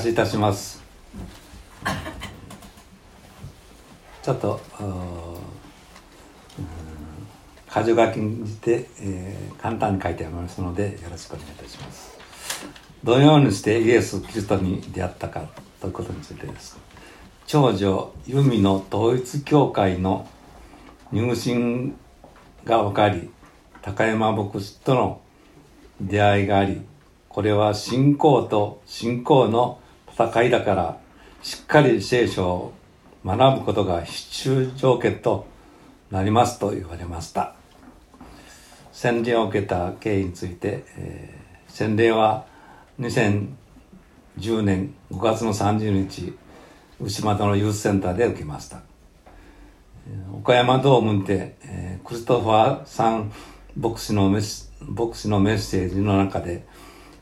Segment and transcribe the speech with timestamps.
[0.00, 0.82] しいたします。
[4.22, 4.60] ちょっと
[7.72, 12.18] 箇条書きにして、えー、簡単に書いてありますのでよろしくお願いいたします。
[13.04, 15.48] どのようにしてイエス・キリストに出会ったか
[15.80, 16.78] ということについてです。
[17.46, 20.28] 長女由美の統一教会の
[21.12, 21.96] 入信
[22.64, 23.30] が分かり
[23.82, 25.20] 高山牧師との
[26.00, 26.82] 出会いがあり
[27.28, 29.80] これは信仰と信仰の
[30.28, 30.98] 戦いだから
[31.42, 32.72] しっかり聖書を
[33.24, 35.46] 学ぶことが必須条件と
[36.10, 37.54] なりますと言われました。
[38.92, 42.44] 洗礼を受けた経緯について、えー、洗礼は
[42.98, 43.48] 2010
[44.62, 46.36] 年5月の30日
[47.00, 48.82] 牛俣のユースセンターで受けました。
[50.34, 53.32] 岡山ドームにて、えー、クリストファーさん
[53.76, 54.42] 牧師の牧
[55.14, 56.66] 師のメッセージの中で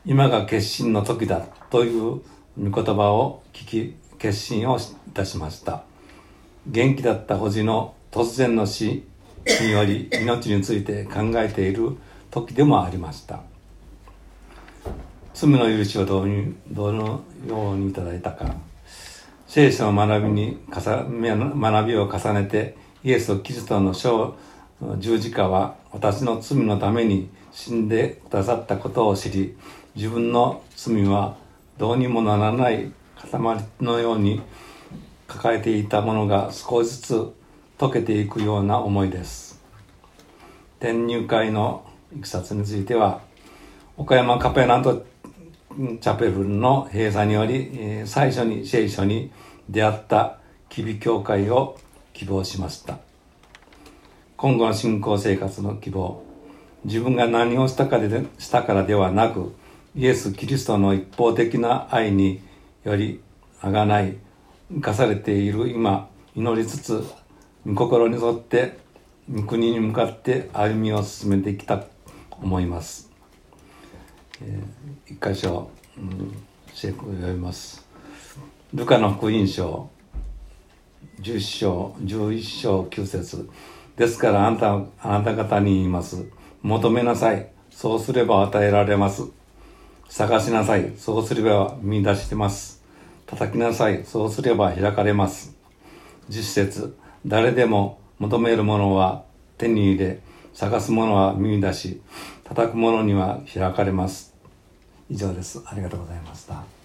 [0.05, 2.21] 今が決心の時だという
[2.57, 4.81] 御言葉を聞き決心をい
[5.13, 5.83] たしました。
[6.67, 9.03] 元気だった叔父の突然の死
[9.61, 11.97] により命について考えている
[12.31, 13.41] 時でもありました。
[15.33, 18.55] 罪の許しをどうにどのようにいただいたか。
[19.47, 24.35] 聖書の学びに学びを重ねてイエス・キリストの小
[24.99, 29.57] 十字架は私の罪のために死んでくださったことを知り
[29.95, 31.35] 自分の罪は
[31.79, 32.91] どうにもならない
[33.31, 33.39] 塊
[33.79, 34.41] のように
[35.27, 37.33] 抱えていたものが少しずつ
[37.77, 39.63] 溶けていくような思いです。
[40.79, 43.21] 転入会のいきさつについては
[43.95, 45.05] 岡山カペラント
[45.77, 49.31] チャペルの閉鎖により最初に聖書に
[49.69, 51.79] 出会った吉備教会を
[52.11, 52.97] 希望しました。
[54.35, 56.21] 今後の信仰生活の希望。
[56.83, 59.53] 自分が何をしたかでしたからではなく
[59.99, 62.39] イエス・キリストの一方的な愛に
[62.85, 63.19] より
[63.59, 64.15] あがない
[64.71, 66.07] 生かされている今
[66.37, 67.03] 祈りつつ
[67.65, 68.77] 御心に沿って
[69.29, 71.89] 御国に向かって歩みを進めてきたと
[72.41, 73.11] 思います、
[74.41, 76.33] えー、一箇所、うん、
[76.73, 77.85] 聖句を読みます。
[78.73, 79.89] ルカの福音書
[81.19, 83.49] 10章11章9節。
[83.97, 86.25] ですからあなたあなた方に言います。
[86.61, 87.49] 求めなさい。
[87.69, 89.38] そうすれば与えられます。
[90.09, 90.91] 探しなさい。
[90.97, 92.83] そうすれば見出してます。
[93.27, 94.03] 叩きなさい。
[94.03, 95.55] そうすれば開かれます。
[96.27, 99.23] 実節誰でも求めるものは
[99.57, 100.19] 手に入れ
[100.53, 102.01] 探すものは見出し
[102.43, 104.35] 叩くものには開かれます。
[105.09, 105.61] 以上です。
[105.65, 106.79] ありがとうございました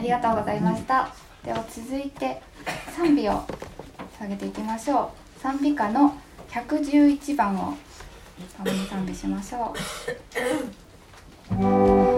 [0.00, 1.14] ありがとうございました
[1.44, 2.42] では続いて
[2.96, 3.44] 賛美を
[4.18, 5.40] 下げていきましょう。
[5.40, 6.14] 賛美歌の
[6.50, 7.76] 111番を
[8.58, 9.72] 共に賛美しましょ
[11.52, 12.09] う。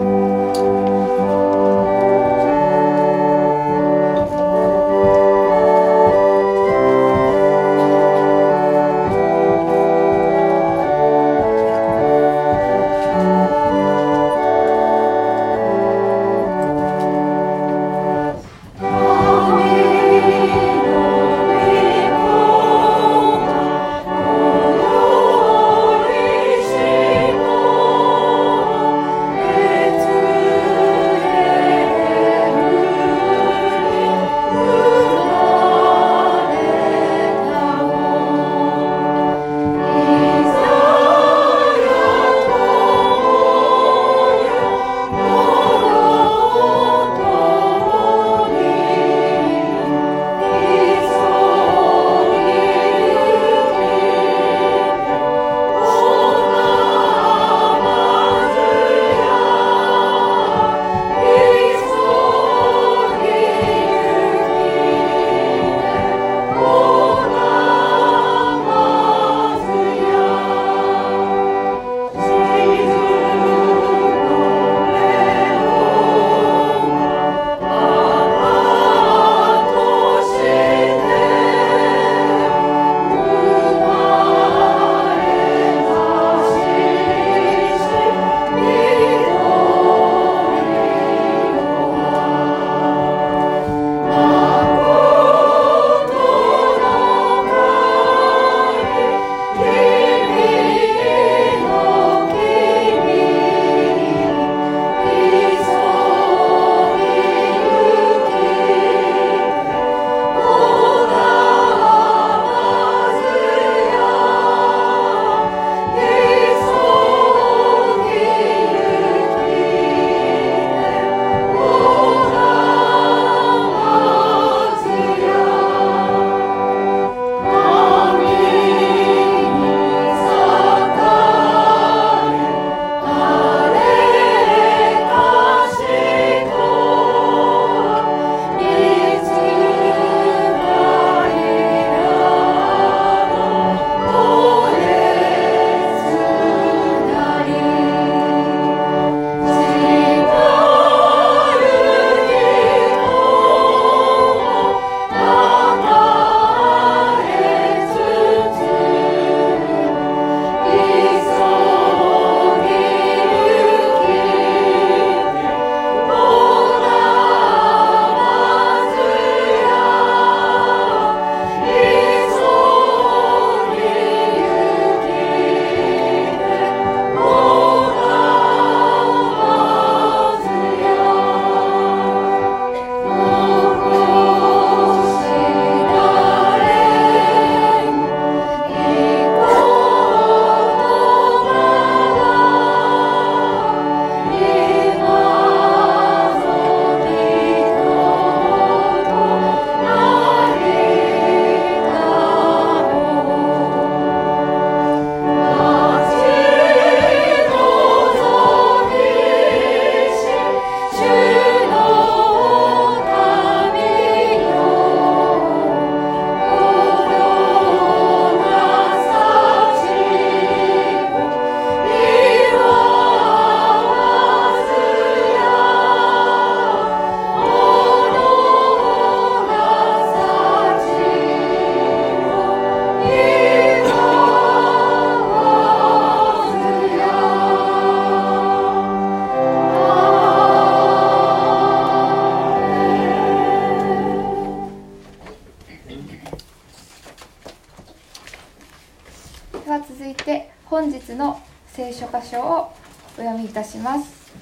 [250.72, 252.72] 本日の聖書箇所を
[253.18, 254.32] お読みいたします。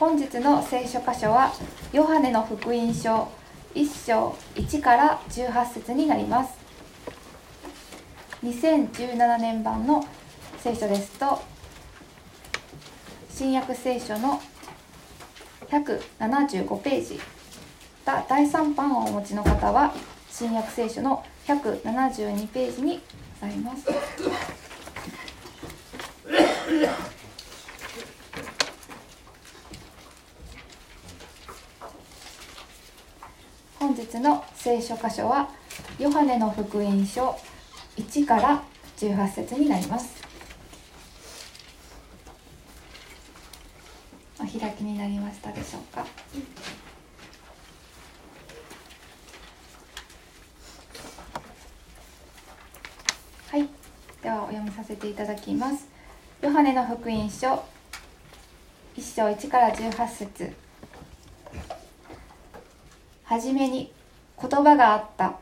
[0.00, 1.52] 本日の聖書箇所は
[1.92, 3.28] ヨハネの福音書
[3.74, 6.54] 1章1から18節になります。
[8.42, 10.02] 2017年版の
[10.60, 11.42] 聖書ですと
[13.28, 14.40] 新約聖書の
[15.68, 17.20] 175ページ。
[18.06, 19.92] 第3版をお持ちの方は
[20.30, 23.02] 新約聖書の172ページに
[23.42, 23.84] ございます。
[33.78, 35.50] 本日の聖書箇所は
[35.98, 37.36] ヨハネの福音書
[37.98, 38.62] 1から
[38.96, 40.22] 18節になります。
[44.40, 46.06] お開きになりましたでしょうか。
[53.50, 53.68] はい。
[54.22, 55.93] ではお読みさせていただきます。
[56.44, 57.64] ヨハネの福音書
[58.98, 60.52] 1章1から18節。
[63.24, 63.90] はじめに
[64.38, 65.38] 言葉があった。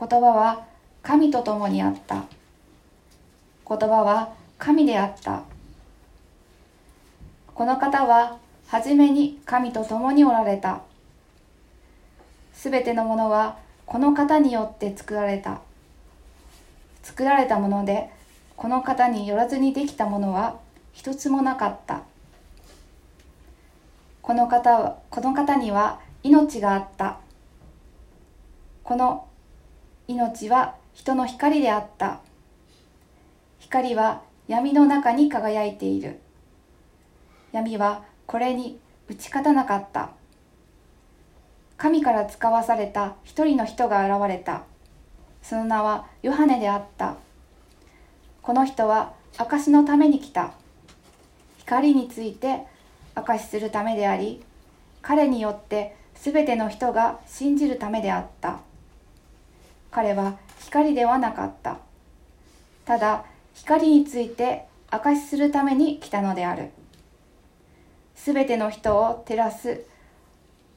[0.00, 0.64] 言葉は
[1.02, 2.24] 神と共にあった。
[3.68, 5.42] 言葉は神であった。
[7.54, 10.80] この方ははじめに神と共におられた。
[12.54, 15.60] すべてのものはこの方によって作られた。
[17.02, 18.16] 作られたもので
[18.58, 20.58] この方によらずにできたものは
[20.92, 22.02] 一つもなかった。
[24.20, 27.20] この方この方には命があった。
[28.82, 29.28] この
[30.08, 32.18] 命は人の光であった。
[33.60, 36.18] 光は闇の中に輝いている。
[37.52, 40.10] 闇はこれに打ち勝たなかった。
[41.76, 44.64] 神から使わされた一人の人が現れた。
[45.42, 47.18] その名はヨハネであった。
[48.48, 50.52] この人は証のために来た。
[51.58, 52.64] 光について
[53.14, 54.42] 証しするためであり
[55.02, 58.60] 彼によってすべての人が信じるためであった。
[59.90, 61.76] 彼は光ではなかった。
[62.86, 66.70] ただ光について証しするために来たのである。
[68.16, 69.82] すべての人を照らす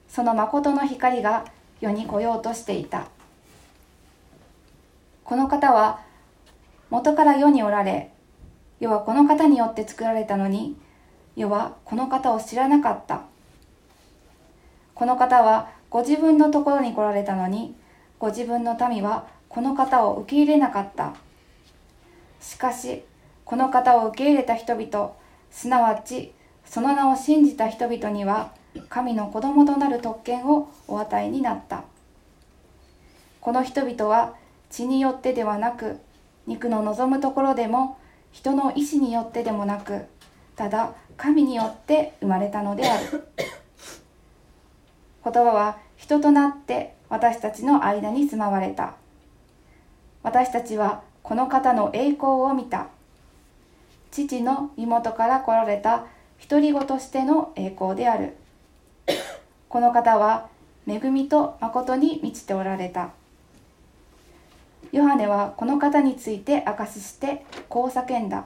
[0.09, 1.45] その誠の光が
[1.79, 3.07] 世に来ようとしていた。
[5.23, 6.10] この方は
[6.91, 8.11] 元から世におられ
[8.81, 10.75] 世はこの方によって作られたのに
[11.37, 13.21] 世はこの方を知らなかった。
[14.93, 17.75] この方はご自分のところに来られたのに
[18.19, 21.13] ご自分の民はこの方を受け入れなかった。
[22.41, 23.03] しかし
[23.45, 25.13] この方を受け入れた人々
[25.49, 26.33] すなわち
[26.65, 28.51] その名を信じた人々には
[28.89, 31.85] 神の子供となる特権をお与えになった。
[33.39, 34.35] この人々は
[34.69, 35.97] 血によってではなく
[36.47, 37.97] 肉の望むところでも
[38.31, 40.05] 人の意志によってでもなく
[40.55, 43.27] ただ神によって生まれたのである。
[45.23, 48.95] 言葉は人となって私たちの間に住まわれた。
[50.23, 52.87] 私たちはこの方の栄光を見た。
[54.09, 56.05] 父の身元から来られた
[56.49, 58.35] 独り子としての栄光である。
[59.69, 60.49] この方は
[60.87, 63.11] 恵みと誠に満ちておられた
[64.91, 68.45] ヨハネはこの方について証ししてこう叫んだ。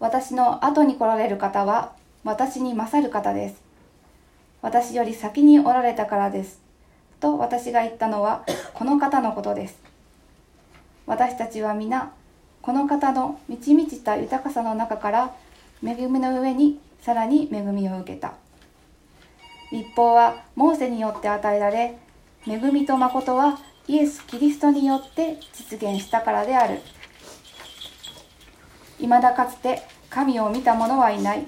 [0.00, 1.92] 私の後に来られる方は
[2.24, 3.62] 私に勝る方です。
[4.62, 6.60] 私より先におられたからです。
[7.20, 9.78] と私が言ったのはこの方のことです。
[11.06, 12.12] 私たちは皆
[12.62, 15.34] この方の満ち満ちた豊かさの中から
[15.82, 18.32] 恵みの上にさらに恵みを受けた。
[19.70, 21.96] 立法はモーセによって与えられ
[22.46, 23.58] 恵みと誠は
[23.90, 26.78] イエス・キリストによって実現したからである。
[28.98, 31.44] 未だかつて神を見た者はいない。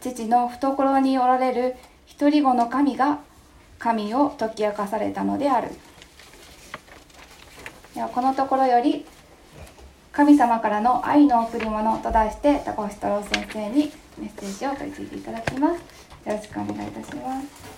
[0.00, 3.18] 父の懐におられる一人子の神が
[3.78, 5.68] 神を解き明かされたのである。
[7.94, 9.04] ではこのところより
[10.12, 15.74] 神様からの愛の贈り物と題して高橋太郎先生にメッセージを取り次いでいただきます。
[15.74, 17.73] よろしくお願いいたします。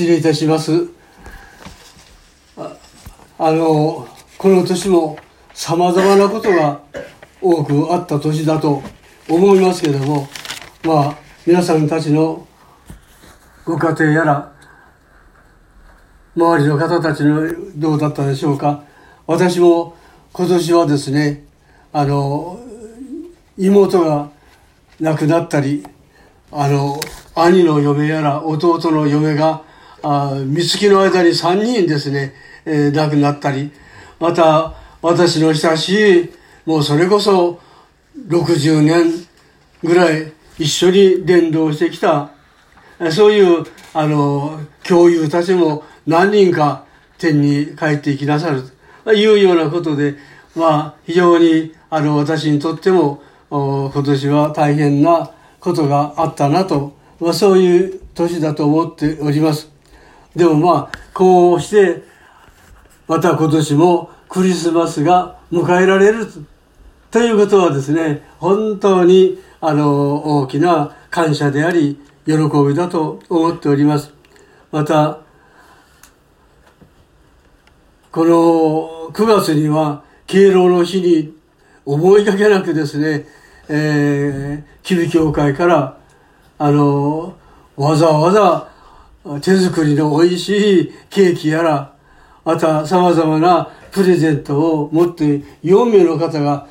[0.00, 0.88] 失礼いたします。
[2.56, 5.18] あのこの年も
[5.52, 6.80] さまざまなことが
[7.42, 8.82] 多くあった年だと
[9.28, 10.26] 思いますけれども
[10.84, 11.16] まあ
[11.46, 12.46] 皆さんたちの
[13.66, 14.52] ご家庭やら
[16.34, 17.42] 周りの方たちの
[17.76, 18.84] どうだったでしょうか
[19.26, 19.96] 私も
[20.32, 21.44] 今年はですね
[21.92, 22.58] あの
[23.58, 24.30] 妹が
[24.98, 25.84] 亡くなったり
[26.50, 26.98] あの
[27.34, 29.68] 兄の嫁やら弟の嫁が
[30.02, 33.70] あ三月の間に3人ですね、えー、亡くなったり
[34.18, 36.30] また私の親しい
[36.66, 37.60] もうそれこそ
[38.28, 39.26] 60年
[39.82, 42.32] ぐらい一緒に伝道してきた
[43.12, 43.64] そういう
[43.94, 46.84] あの教友たちも何人か
[47.18, 48.62] 天に帰っていきなさる
[49.04, 50.16] というようなことで、
[50.54, 55.30] まあ、非常にあの私にとっても今年は大変な
[55.60, 59.69] ことがあったなと、まあ、そういう年だと思っております。
[60.34, 62.02] でもまあこうして
[63.08, 66.26] また今年もクリスマスが迎えられる
[67.10, 72.34] ということはですね本当にあの大きな感謝であり喜
[72.66, 74.12] びだと思っております。
[74.70, 75.18] また
[78.12, 81.34] この9月には敬老の日に
[81.84, 83.26] 思いがけなくですね、
[83.68, 85.98] えー、キビ教会から
[86.58, 87.36] あの
[87.76, 88.69] わざわざ
[89.42, 91.94] 手作りの美味しいケーキやら
[92.44, 96.66] また様々なプレゼントを持って4名の方が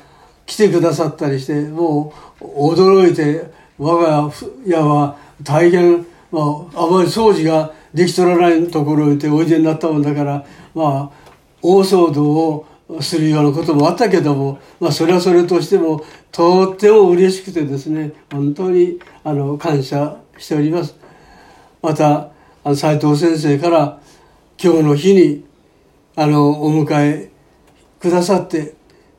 [0.46, 4.32] 来てくださったりしてもう驚いて我が
[4.66, 6.40] 家は大変、ま
[6.74, 11.30] あ、あまり掃除ができとらないところにておいでになったもんだからまあ
[11.62, 12.66] 大騒動を
[13.00, 20.96] するようなこともあったけども、まあ、それはそれとしてもとっても嬉しくてですね本当にあの感謝しております。
[21.82, 22.30] また
[22.64, 24.00] 斉藤先生から
[24.62, 25.44] 今日の日に
[26.16, 27.30] あのお迎え
[27.98, 28.74] くださって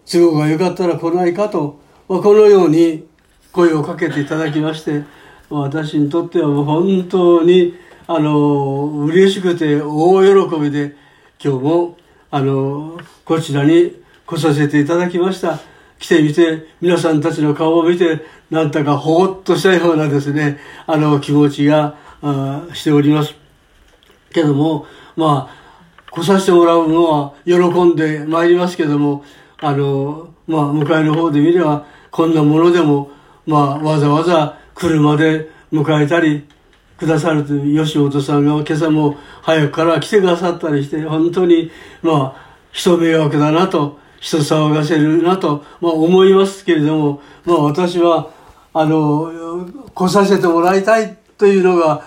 [0.05, 3.07] 都合がよかったら来ないかと、まあ、このように
[3.51, 5.03] 声をかけていただきまして
[5.49, 7.73] 私にとっては本当に
[8.07, 10.95] あの嬉しくて大喜びで
[11.43, 11.97] 今日も
[12.29, 15.59] あのこちらに来させていただきました。
[16.01, 20.57] 来てみて皆さんたちの顔を見てなんだかほーっとしたようなですね
[20.87, 23.35] あの気持ちがあしております。
[24.31, 24.85] けども
[25.15, 25.61] まあ
[26.11, 29.23] 来させてもらうのは喜んでまいりますけども
[29.59, 33.11] あのまあ向かいの方で見ればこんなものでも
[33.45, 36.47] まあわざわざ車で迎えたり
[36.97, 48.29] くださるという吉本さんが今朝も早くから来てくださったりして本当にまあ人迷惑だなと人騒がせるなと、まあ、思いますけれども、まあ、私は
[48.71, 52.05] あの来させてもらいたいというのが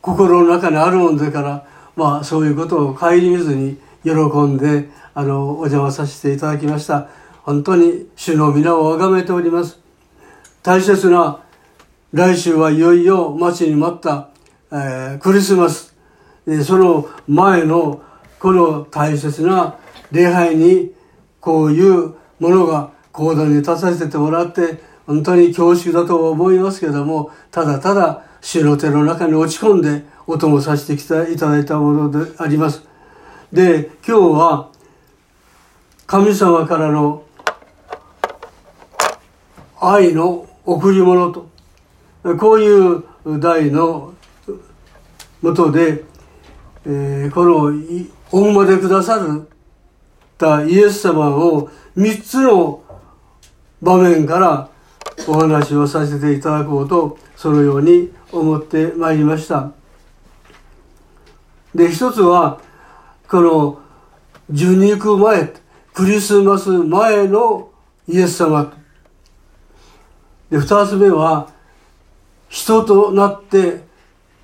[0.00, 1.66] 心の中にあるもんだから、
[1.96, 7.08] まあ、そういうことを顧みずに喜んであのお邪魔させていただきました。
[7.42, 9.78] 本当に主の皆を崇めております。
[10.62, 11.42] 大切な
[12.12, 14.28] 来週はいよいよ待ちに待った、
[14.72, 15.94] えー、クリスマス、
[16.46, 18.02] えー、その前の
[18.38, 19.78] この大切な
[20.10, 20.92] 礼拝に
[21.40, 30.94] こういうものが講談に立たせてもらって本当に恐縮だと思いますけどもただただ主の手の中に落ち込んでお供させて
[31.32, 32.82] いただいたものであります。
[33.52, 34.70] で今日は
[36.06, 37.24] 神様からの
[39.80, 41.48] 愛の贈り物と
[42.38, 44.14] こういう題の
[45.42, 46.04] もとで、
[46.84, 47.72] えー、この
[48.30, 49.46] お生まれくださっ
[50.36, 52.82] たイエス様を3つの
[53.80, 54.68] 場面から
[55.26, 59.72] お話をさせていただこうとそのように思ってまいりました。
[61.74, 62.60] で一つは
[63.26, 63.80] この
[64.50, 65.50] 受肉前
[65.94, 67.70] クリスマス前の
[68.06, 68.70] イエス様
[70.50, 71.50] で二つ目は
[72.50, 73.84] 人となって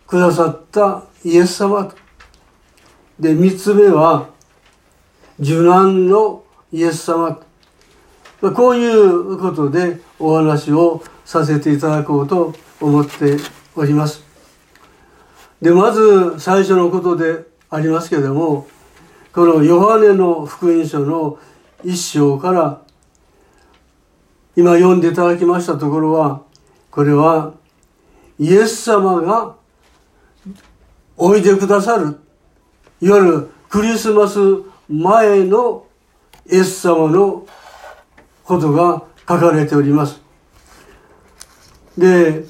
[0.06, 1.92] くださったイエス様
[3.20, 4.30] で三つ目は
[5.38, 7.42] 受難のイエス様
[8.54, 12.54] こういうことでお話をさせていただこうと
[12.86, 13.36] 思って
[13.74, 14.22] おります。
[15.60, 18.68] でまず最初のことでありますけれども
[19.32, 21.38] このヨハネの福音書の
[21.82, 22.82] 一章から
[24.54, 26.42] 今読んでいただきましたところは
[26.90, 27.54] これは
[28.38, 29.56] イエス様が
[31.16, 32.18] おいでくださる
[33.00, 34.38] いわゆるクリスマス
[34.88, 35.86] 前の
[36.50, 37.46] イエス様の
[38.44, 40.20] ことが書かれております。
[41.98, 42.44] で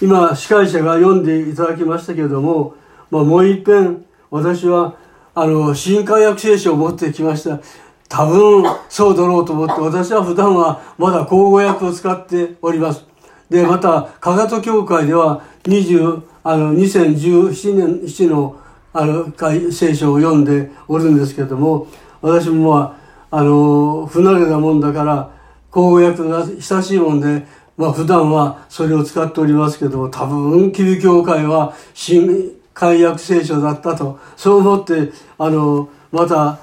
[0.00, 2.74] 今司会者が読んでいただきましたけれども、
[3.10, 4.96] まあ、もう一遍私は
[5.38, 7.60] あの、新海約聖書を持ってきました。
[8.08, 13.04] 多分、そうだろうと思って、私は普段はまだ口語訳を使っております。
[13.50, 18.56] で、また、加賀と教会では、20、あの、2017年、7の、
[18.94, 19.30] あの、
[19.70, 21.86] 聖書を読んでおるんですけれども、
[22.22, 22.98] 私もま
[23.30, 25.30] あ、あの、不慣れなもんだから、
[25.70, 36.58] 口語訳が親しいもんで、まあ普段はそれを使っておりますけども、多分、旧教会は新海訳聖書だったと、そう思って、あの、また、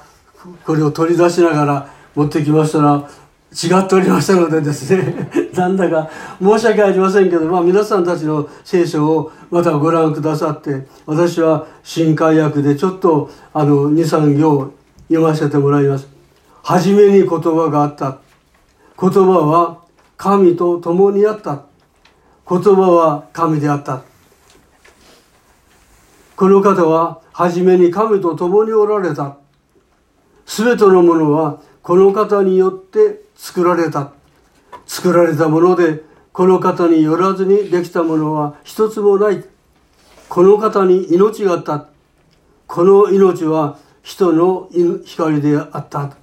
[0.64, 3.08] これを取り出しながら持ってきましたら、
[3.54, 6.10] 違っておりましたのでですね、 なんだか
[6.42, 14.72] 申し訳ありませんけど、まあ皆さんたちの聖書をまたご覧くださって、私は新海訳でちょっとあの2、3行
[15.08, 16.08] 読ませてもらいます。
[16.64, 18.18] はじめに言葉があった。
[19.00, 19.83] 言葉は
[20.24, 21.64] 神と共にあった。
[22.48, 24.04] 言葉は神であった。
[26.34, 29.36] この方は初めに神と共におられた。
[30.46, 34.12] すべてのものはこの方によって作られた。
[34.86, 39.44] 作られたものでこの方によらずにできたものは一つもない。
[40.30, 41.88] この方に命があった。
[42.66, 44.70] この命は人の
[45.04, 46.16] 光であった。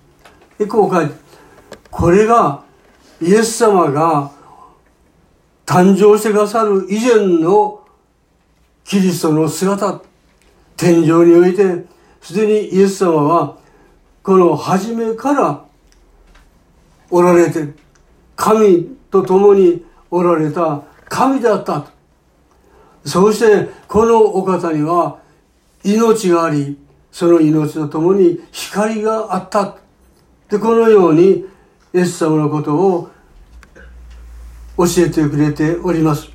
[0.67, 1.13] こう書いて、
[1.91, 2.63] これが
[3.21, 4.31] イエス様が
[5.65, 7.85] 誕生してくださる以前の
[8.83, 10.01] キリストの姿、
[10.75, 11.85] 天井において、
[12.19, 13.57] すでにイエス様は、
[14.23, 15.65] この初めから
[17.11, 17.73] おられて、
[18.35, 21.85] 神と共におられた神であった。
[23.05, 25.19] そして、このお方には
[25.83, 26.77] 命があり、
[27.11, 29.77] その命と共に光があった。
[30.49, 31.45] で、このように、
[31.93, 33.09] イエス様のことを
[34.77, 36.29] 教えてくれております。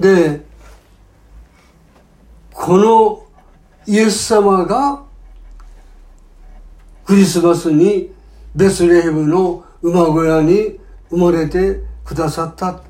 [0.00, 0.40] で、
[2.52, 3.26] この
[3.86, 5.02] イエス様が
[7.04, 8.12] クリスマスに
[8.54, 10.78] ベスレヘムの馬小屋に
[11.10, 12.82] 生まれてくださった。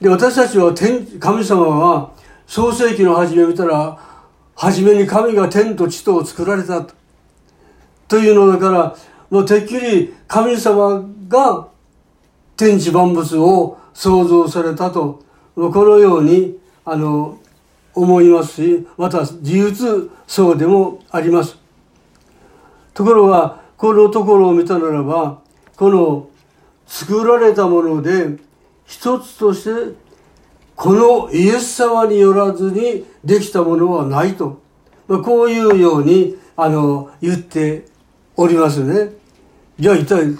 [0.00, 2.12] で、私たちは天、神様は
[2.46, 4.09] 創世紀の初め見たら、
[4.60, 6.86] 初めに神が天と地とを作られた
[8.08, 8.94] というのだから、
[9.30, 11.68] もうてっきり神様が
[12.58, 15.22] 天地万物を創造されたと、
[15.54, 17.38] このように、あの、
[17.94, 21.56] 思いますし、また事実そうでもあります。
[22.92, 25.40] ところが、このところを見たならば、
[25.74, 26.28] この
[26.86, 28.36] 作られたもので、
[28.84, 29.94] 一つとして
[30.80, 34.62] このイエス様によらずにできたものはないと、
[35.08, 37.84] まあ、こういうようにあの言って
[38.34, 39.12] おりますね。
[39.78, 40.34] じゃあ一体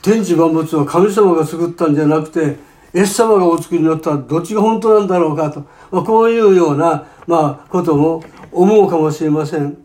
[0.00, 2.56] 天地万物は神様が作ったんじゃなくて
[2.94, 5.60] イエス様がお作りになったらどっちが本当なんだろうかと、
[5.90, 9.76] まあ、こういうような、まあ、ことも思うかもしれません。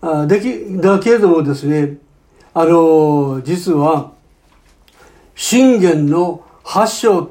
[0.00, 1.98] あできだけれどもですね
[2.54, 4.10] あの実は
[5.36, 7.30] 信玄の発祥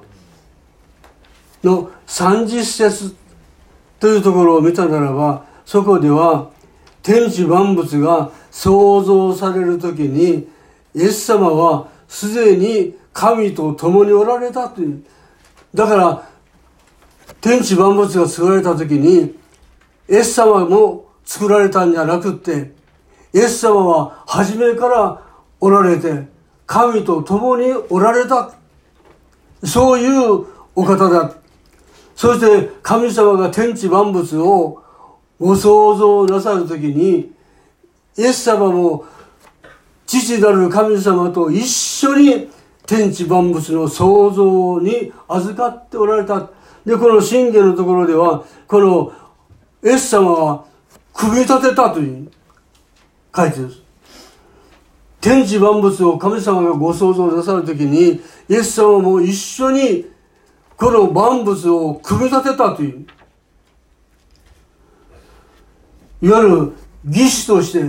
[1.64, 3.16] の30節
[4.00, 6.52] というところを見たならば、そこでは
[7.02, 10.48] 天地万物が創造されるときに、
[10.96, 15.04] イエス様はすでに神と共におられたという。
[15.74, 16.30] だから、
[17.42, 19.36] 天地万物が作られたときに、
[20.10, 22.74] イエス様も作られたんじゃなくって、
[23.34, 25.22] イエス様は初めから
[25.60, 26.28] おられて、
[26.66, 28.54] 神と共におられた。
[29.64, 30.46] そういう
[30.76, 31.43] お方だ。
[32.16, 34.84] そして神様が天地万物を
[35.40, 37.32] ご創造なさるときに、
[38.18, 39.06] イエス様も
[40.06, 42.50] 父なる神様と一緒に
[42.86, 46.50] 天地万物の創造に預かっておられた。
[46.86, 49.14] で、この信玄のところでは、この
[49.84, 50.66] イエス様は
[51.14, 52.32] 組み立てたという
[53.36, 53.82] 書いてるんです。
[55.22, 60.13] 天地万物を神様がご創造なさるときに、イエス様も一緒に
[60.84, 63.08] この万物を組み立てたという。
[66.22, 66.74] いわゆる
[67.08, 67.80] 義士として、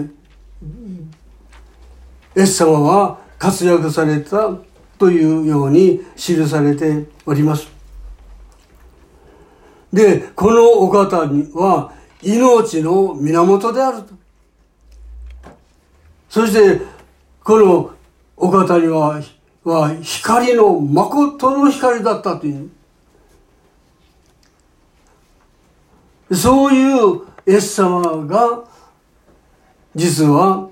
[2.36, 4.56] イエス様は活躍された
[4.96, 7.66] というように記されております。
[9.92, 14.14] で、このお方には命の源であると。
[16.28, 16.80] そして、
[17.42, 17.90] この
[18.36, 19.20] お方には
[19.64, 22.70] は光の誠の光だったという。
[26.34, 28.64] そういうイエス様が
[29.94, 30.68] 実は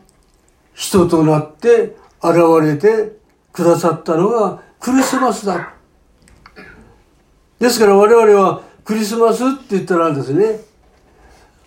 [0.75, 3.16] 人となって現れて
[3.53, 5.75] くださったのがクリスマスだ。
[7.59, 10.61] ですから我々はクリスマスって言ったらですね、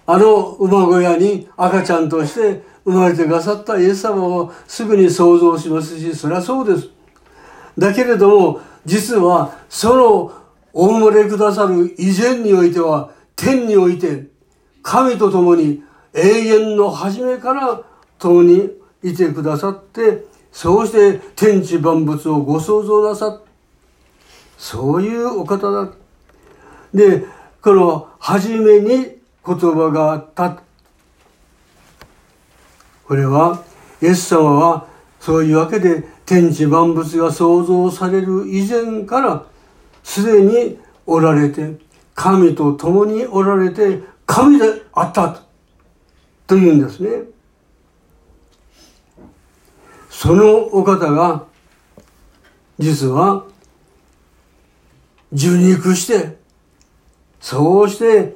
[0.06, 6.90] あの馬小屋に赤ちゃんとして生まれてくださったイエス様をすぐに想像しますし、そりゃそうです。
[7.78, 10.32] だけれども、実はその
[10.74, 14.28] お生まれくださる以前においては、天において、
[14.82, 17.82] 神と共に永遠の初めから
[18.20, 18.70] 共に
[19.04, 23.46] いてくださって、そうして天地万物をご創造なさっ
[24.58, 25.92] そういうお方だ。
[26.94, 27.26] で、
[27.62, 28.88] この初めに
[29.46, 30.62] 言葉があった。
[33.06, 33.64] これは、
[34.02, 34.88] イエス様は
[35.20, 39.46] そういうわけで天地万物が創造される以前から
[40.04, 41.76] すでにおられて、
[42.16, 45.42] 神と共におられて、神であった
[46.48, 47.10] というんですね。
[50.10, 51.46] そのお方が、
[52.80, 53.44] 実は
[55.32, 56.38] 受肉して、
[57.40, 58.36] そうして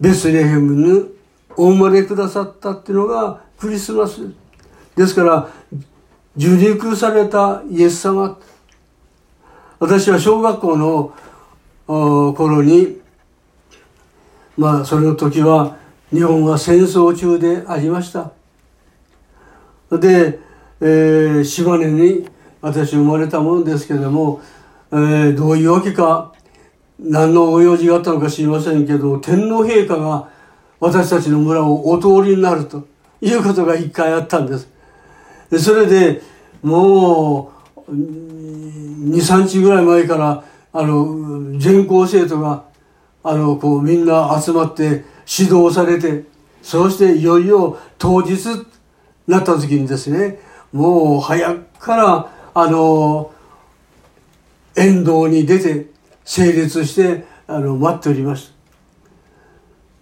[0.00, 1.14] ベスレヘムに
[1.56, 4.32] お生まれくださったっていうのがクリスマス
[4.96, 5.48] ですから
[6.36, 8.38] 受肉されたイエス様
[9.78, 11.14] 私は小学校の
[11.86, 13.00] 頃に
[14.56, 15.76] まあその時は
[16.12, 18.32] 日本は戦争中でありました
[19.90, 20.38] で、
[20.80, 22.28] えー、島根に
[22.60, 24.40] 私生まれたものですけれども
[24.96, 26.32] えー、どういうわけか
[27.00, 30.30] 何のご用事があったのか知りませんけど天皇陛下が
[30.78, 32.86] 私たちの村をお通りになると
[33.20, 34.68] いうことが一回あったんです。
[35.58, 36.22] それで
[36.62, 37.50] も
[37.88, 40.44] う23日ぐらい前から
[40.74, 42.64] あの全校生徒が
[43.22, 46.24] あのこうみんな集まって指導されて
[46.62, 48.36] そしていよいよ当日
[49.28, 50.40] なった時にですね
[50.72, 53.32] もう早くからあの
[54.76, 55.86] 沿道に出て
[56.24, 58.52] 整列してあの待っております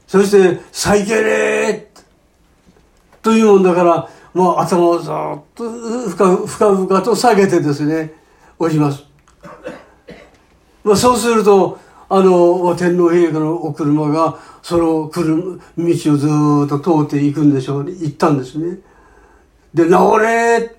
[0.06, 1.88] そして「再敬礼!」
[3.22, 5.70] というもんだからもう頭をざっと
[6.08, 8.14] 深深々と下げてですね
[8.58, 9.04] おります、
[10.84, 16.26] まあ、そうするとあの天皇陛下のお車がその来る道をず
[16.66, 17.92] っと通っていくんでしょうね。
[17.92, 18.78] 行ったんですね。
[19.72, 19.90] で「治
[20.20, 20.76] れ!」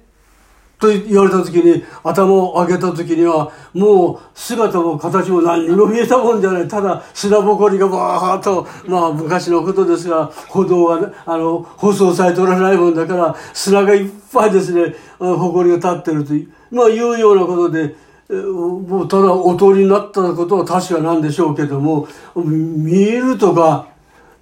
[0.79, 6.67] と言われた時に頭を上げた時にはもう姿も形も何にも見えたもんじゃない。
[6.67, 14.93] ただ砂ぼこりがバーッとまあ昔のことですが歩道があの舗装されておらないもんだから砂がいっぱいですね。
[15.19, 17.95] 埃が立ってるというまあいうようなことで
[18.29, 23.89] もうただお通りになったことは確かなんでしょうけども見えるとか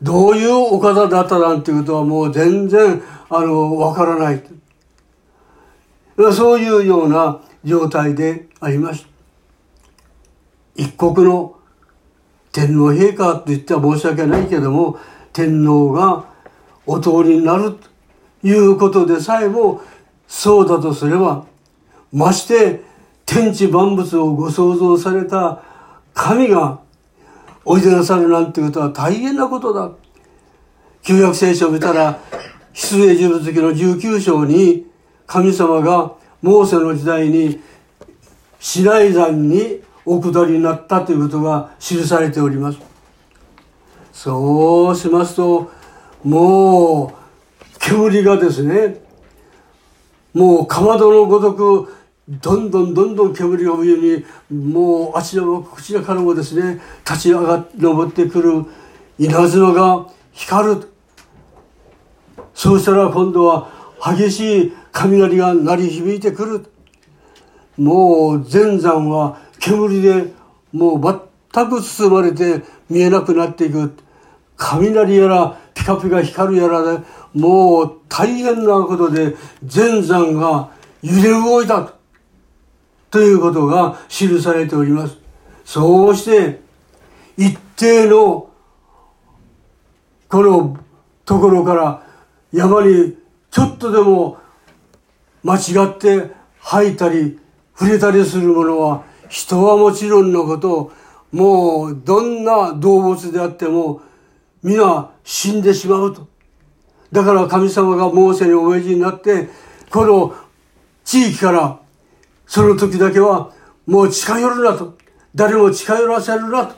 [0.01, 4.43] どういうお方だったなんていうことはもう全然あのわからない。
[6.33, 9.09] そういうような状態でありました。
[10.75, 11.55] 一国の
[12.51, 14.97] 天皇陛下と言っては申し訳ないけども
[15.33, 16.25] 天皇が
[16.85, 19.81] お通りになるということでさえも
[20.27, 21.45] そうだとすれば
[22.11, 22.83] まして
[23.31, 25.63] 天地万物をご創造された
[26.13, 26.81] 神が
[27.63, 29.89] おいでなさるなんてことは大変なことだ。
[31.01, 32.19] 旧約聖書を見たら
[32.73, 34.85] 出エジプト記の19章に
[35.25, 37.61] 神様がモーセの時代に
[38.59, 42.79] シナイ山にお下りになったということが記されております。
[44.11, 45.71] そうしますと、
[46.25, 47.13] もう、
[47.79, 49.01] 煙がですね、
[50.33, 58.65] もうかまどのごとく、どんどんどんどん煙が上に、もうあちらもこちらからもですね、立ち上がって、登ってくる
[59.17, 60.87] 稲妻が光る。
[62.53, 63.69] そうしたら今度は
[64.17, 66.65] 激しい雷が鳴り響いてくる。
[67.77, 70.33] もう全山は煙で
[70.71, 73.95] もう全く包まれて見えなくなっていく。
[74.57, 76.99] 雷やらピカピカ光るやらで
[77.33, 80.69] もう大変なことで全山が
[81.01, 81.93] 揺れ動いた
[83.11, 85.17] ということが記されております。
[85.65, 86.61] そうして
[87.37, 88.49] 一定の
[90.27, 90.77] この
[91.25, 92.03] ところから
[92.53, 93.17] 山に
[93.51, 94.37] ちょっとでも
[95.43, 97.37] 間違って吐いたり
[97.77, 100.91] 触れたりするものは人はもちろんのこと
[101.31, 104.01] もうどんな動物であっても
[104.63, 106.27] 皆死んでしまうと。
[107.11, 109.49] だから神様がモーセにお命じになって
[109.89, 110.33] この
[111.03, 111.80] 地域から
[112.51, 113.53] その時だけは
[113.85, 114.97] もう近寄るなと。
[115.33, 116.75] 誰も近寄らせるなと。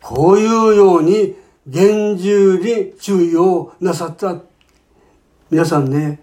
[0.00, 4.40] こういうように厳重に注意をなさった。
[5.50, 6.20] 皆さんね、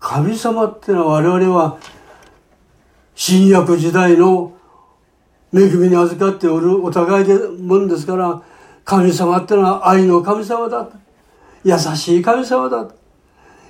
[0.00, 1.78] 神様ってのは我々は
[3.14, 4.52] 新約時代の
[5.50, 8.42] 恵みに預かっておるお互いでもんですから
[8.84, 10.90] 神様ってのは愛の神様だ
[11.64, 12.86] 優しい神様だ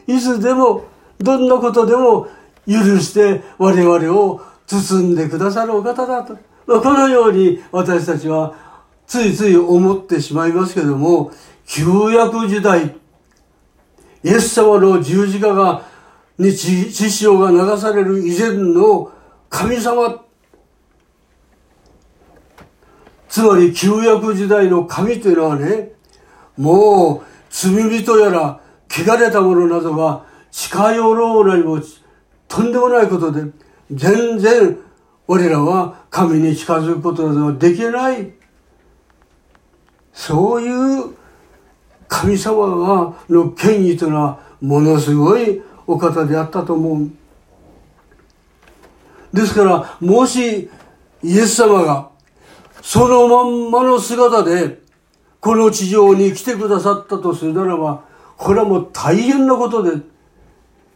[0.08, 0.90] いつでも
[1.22, 2.28] どんなことでも
[2.66, 8.54] 許して我々を包んでくださるお方だと、ま、このように私たちは
[9.06, 11.32] ついつい思ってしまいますけども
[11.66, 12.94] 旧約時代
[14.24, 15.84] イエス様の十字架が
[16.38, 19.12] に血潮が流される以前の
[19.50, 20.22] 神様。
[23.28, 25.92] つまり旧約時代の神というのはね
[26.58, 31.80] もう罪人やら汚れた者などが近寄ろうなりも
[32.46, 33.42] とんでもないことで
[33.90, 34.78] 全然
[35.26, 38.32] 我らは神に近づくことなどはできない
[40.12, 41.16] そういう
[42.06, 47.10] 神様がの権威というのはものすごいお方であったと思う。
[49.32, 50.70] ですから、もし
[51.22, 52.10] イエス様が
[52.82, 54.82] そのまんまの姿で
[55.40, 58.04] この地上に来てくださったとするならば、
[58.36, 60.02] これはもう大変なことで、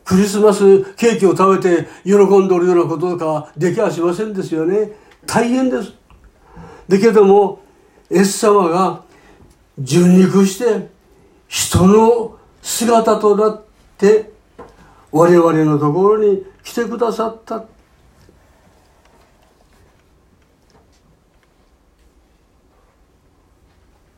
[0.06, 4.92] クリスマスケーキを食べて喜んでおるようなこととかできはしませんですよね。
[5.26, 5.92] 大変です。
[6.88, 7.60] だけども、
[8.08, 9.02] イエス様が
[9.80, 10.88] 純肉して
[11.48, 13.64] 人の姿となっ
[13.98, 14.30] て
[15.10, 17.64] 我々のところに来てくださった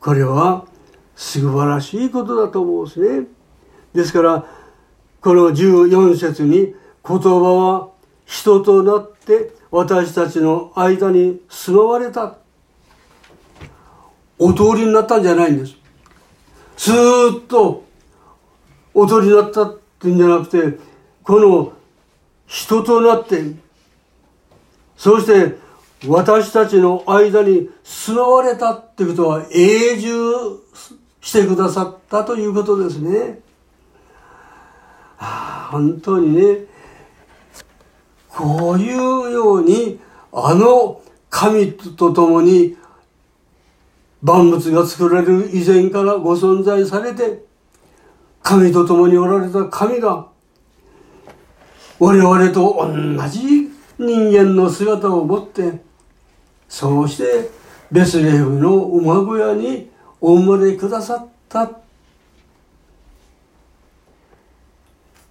[0.00, 0.66] これは
[1.16, 3.26] 素晴らしいことだと思うんですね
[3.94, 4.57] ですから
[5.20, 6.74] この14節に
[7.06, 7.88] 言葉は
[8.24, 12.36] 人となって私たちの間に住まわれた
[14.38, 15.74] お通りになったんじゃないんです
[16.76, 17.84] ずっと
[18.94, 20.78] 踊りになったってんじゃなくて
[21.22, 21.72] この
[22.46, 23.42] 人となって
[24.96, 25.56] そして
[26.06, 30.12] 私たちの間に住まわれたってことは永住
[31.20, 33.40] してくださったということですね。
[35.18, 36.64] あ、本当にね
[38.28, 38.96] こういう
[39.32, 39.98] ように
[40.32, 41.00] あの
[41.30, 42.76] 神と共に
[44.22, 47.44] 万物が作られる以前からご存在されて、
[48.42, 50.28] 神と共におられた神が、
[51.98, 55.80] 我々と同じ人間の姿を持って、
[56.68, 57.50] そうして
[57.90, 61.70] ベスレヘムの馬小屋にお生まれくださった。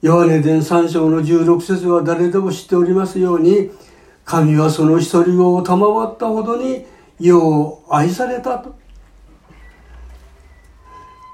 [0.07, 3.69] ヨハネ伝3章の16節は誰でも知っておりますように、
[4.23, 6.85] 神はその一人を賜ったほどに
[7.19, 8.73] 世を愛されたと。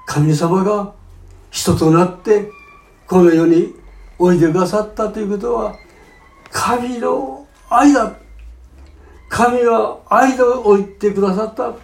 [0.06, 0.92] 神様が
[1.52, 2.50] 人となって
[3.06, 3.76] この世に
[4.18, 5.76] おいでくださったということは
[6.50, 8.12] 神の愛だ。
[9.28, 11.74] 神は愛を置いてくださった。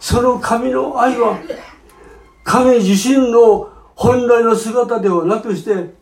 [0.00, 1.38] その神の愛は
[2.42, 5.99] 神自身の本来の姿ではなくして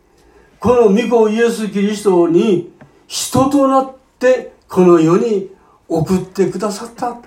[0.59, 2.73] この御子イエス・キリストに
[3.07, 5.49] 人となってこの世に
[5.87, 7.17] 送ってくださった。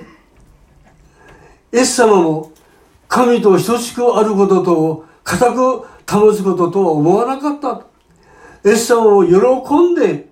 [1.72, 2.52] イエス様も
[3.08, 5.78] 神と等しくあることと固く
[6.10, 7.86] 保つこととは思わなかった。
[8.68, 10.28] イエス様を喜んで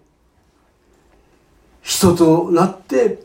[1.81, 3.25] 人となって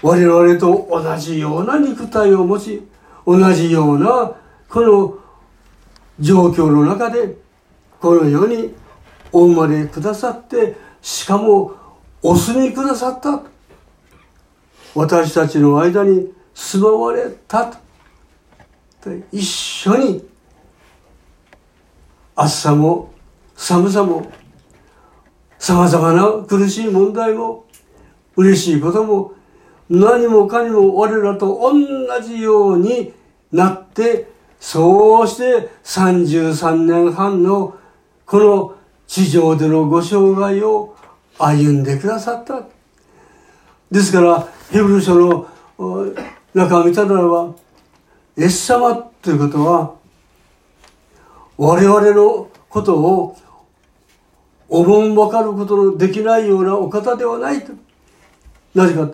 [0.00, 2.82] 我々と同じような肉体を持ち
[3.26, 4.32] 同じような
[4.68, 5.18] この
[6.20, 7.36] 状況の中で
[8.00, 8.74] この世に
[9.32, 11.74] お生まれくださってしかも
[12.22, 13.42] お住みくださった。
[14.94, 17.78] 私たちの間に住まわれたと。
[19.32, 20.28] 一緒に
[22.36, 23.12] 暑さも
[23.56, 24.30] 寒さも
[25.58, 27.64] さまざまな苦しい問題も
[28.36, 29.32] 嬉しいことも
[29.90, 33.12] 何もかにも我らと同じように
[33.50, 37.76] なってそうして33年半の
[38.24, 38.76] この
[39.12, 40.96] 地上でのご生涯を
[41.38, 42.62] 歩んでくださった。
[43.90, 45.46] ですから、ヘブル書の
[46.54, 47.54] 中を見たならば、
[48.38, 49.94] イエス様ということは、
[51.58, 53.36] 我々のことを
[54.66, 57.74] 思ん分かることのできないようなお方ではないと。
[58.74, 59.10] なぜか、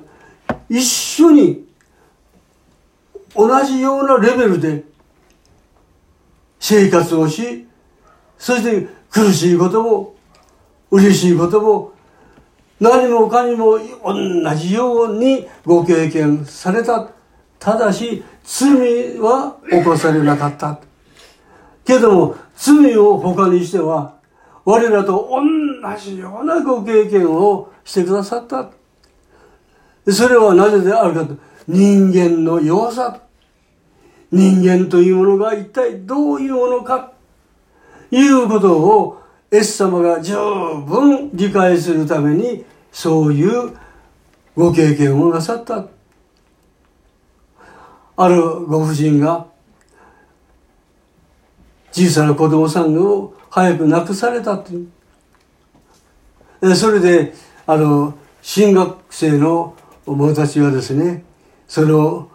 [0.69, 1.67] 一緒に
[3.35, 4.85] 同じようなレベルで
[6.61, 7.67] 生活をし、
[8.39, 10.14] そして苦しいことも
[10.90, 11.92] 嬉しいことも
[12.81, 17.11] 何もかにも同じようにご経験された。
[17.59, 20.79] ただし、罪は起こされなかった。
[21.85, 24.14] けども、罪を他にしては、
[24.64, 28.71] 我らと同じようなご経験をしてくださった。
[30.12, 33.21] それはなぜであるかと人間の弱さ
[34.31, 37.12] 人間というものが一体どういうものか
[38.11, 43.77] いうことをエス様が十分理解するためにそういう
[44.57, 45.87] ご経験をなさった。
[48.16, 49.47] あるご婦人が
[51.92, 54.88] 小さな子供さんを早く亡くされたってい
[56.61, 56.75] う。
[56.75, 57.33] それで
[57.66, 59.75] あの進学生の
[60.07, 61.25] 者たちはですね
[61.66, 62.29] その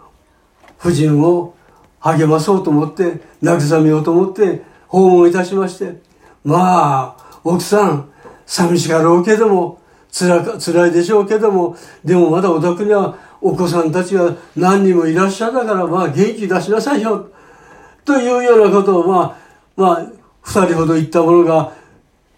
[0.78, 1.56] 婦人を
[2.00, 4.62] 励まそうと思って慰めようと思って
[4.94, 6.00] 訪問いたしまして
[6.44, 8.12] まあ奥さん
[8.46, 11.76] 寂しかろうけども辛か辛いでしょうけども
[12.06, 17.32] でもまだお宅にはお子さんたちが何人もいらっしゃったからまあ元気出しなさいよ
[18.06, 19.38] というようなことをまあ
[19.76, 20.08] まあ
[20.44, 21.74] 二人ほど言った者が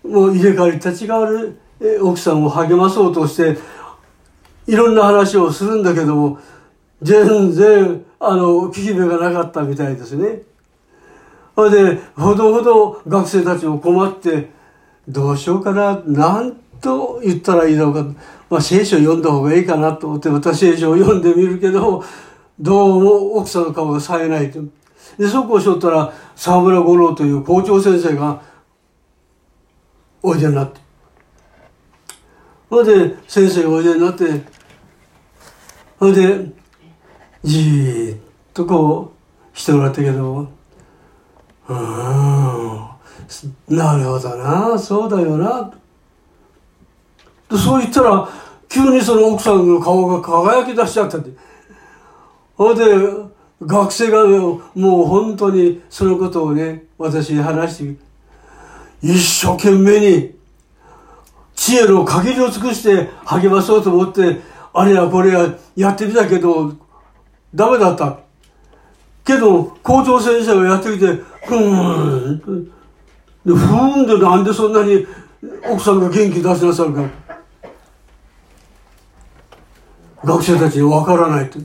[0.06, 1.60] もう入れ替わり立ち替わる
[2.02, 3.58] 奥さんを励まそうとして
[4.66, 6.40] いろんな話をするんだけども
[7.02, 10.44] 全然あの効き目がなかったみたいですね。
[11.56, 14.50] それでほどほど学生たちも困って
[15.08, 18.04] どうしようかな何と言ったらいいのか、
[18.50, 22.04] まあ、聖書を読んだ方がいいかなと思って私聖書を読んでみるけど
[22.60, 24.60] どうも奥さんの顔が冴えないと。
[25.18, 28.42] でそこうしよったら沢村五郎という校長先生が
[30.22, 30.80] おいでになって。
[32.70, 34.42] それで先生がおいでになって
[36.00, 36.52] それで
[37.44, 38.20] じーっ
[38.54, 39.14] とこ
[39.54, 40.50] うしてもらったけど
[41.68, 41.78] うん。
[43.76, 44.78] なるほどな。
[44.78, 45.72] そうだよな。
[47.58, 48.30] そう言ったら
[48.68, 51.32] 急にその奥さんの顔が輝き出しちゃったって。
[52.56, 52.84] ほいで
[53.62, 58.06] 学生がもう本当にそのことをね私に話して
[59.02, 60.36] 一生懸命に
[61.56, 64.42] 知恵の限りを尽くして励まそうと思って
[64.74, 66.74] あれやこれややってみたけど
[67.54, 68.25] ダメだった。
[69.26, 72.66] けど校長先生がやってきてふーん
[73.46, 75.06] でふーんでなんでそんなに
[75.70, 77.10] 奥さんが元気出しなさるか
[80.24, 81.60] 学生たちにわからないと。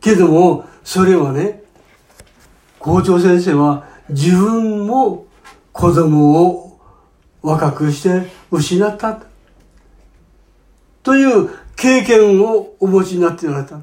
[0.00, 1.62] けどもそれはね
[2.78, 5.26] 校長先生は自分も
[5.72, 6.80] 子供を
[7.40, 9.22] 若くして失った
[11.02, 13.80] という経験をお持ちになっておられた。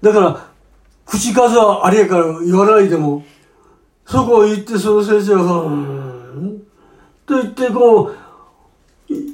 [0.00, 0.51] だから
[1.12, 3.22] 口数はあれやから言わないでも
[4.06, 6.62] そこを言ってその先生が「うん」
[7.26, 8.16] と言ってこう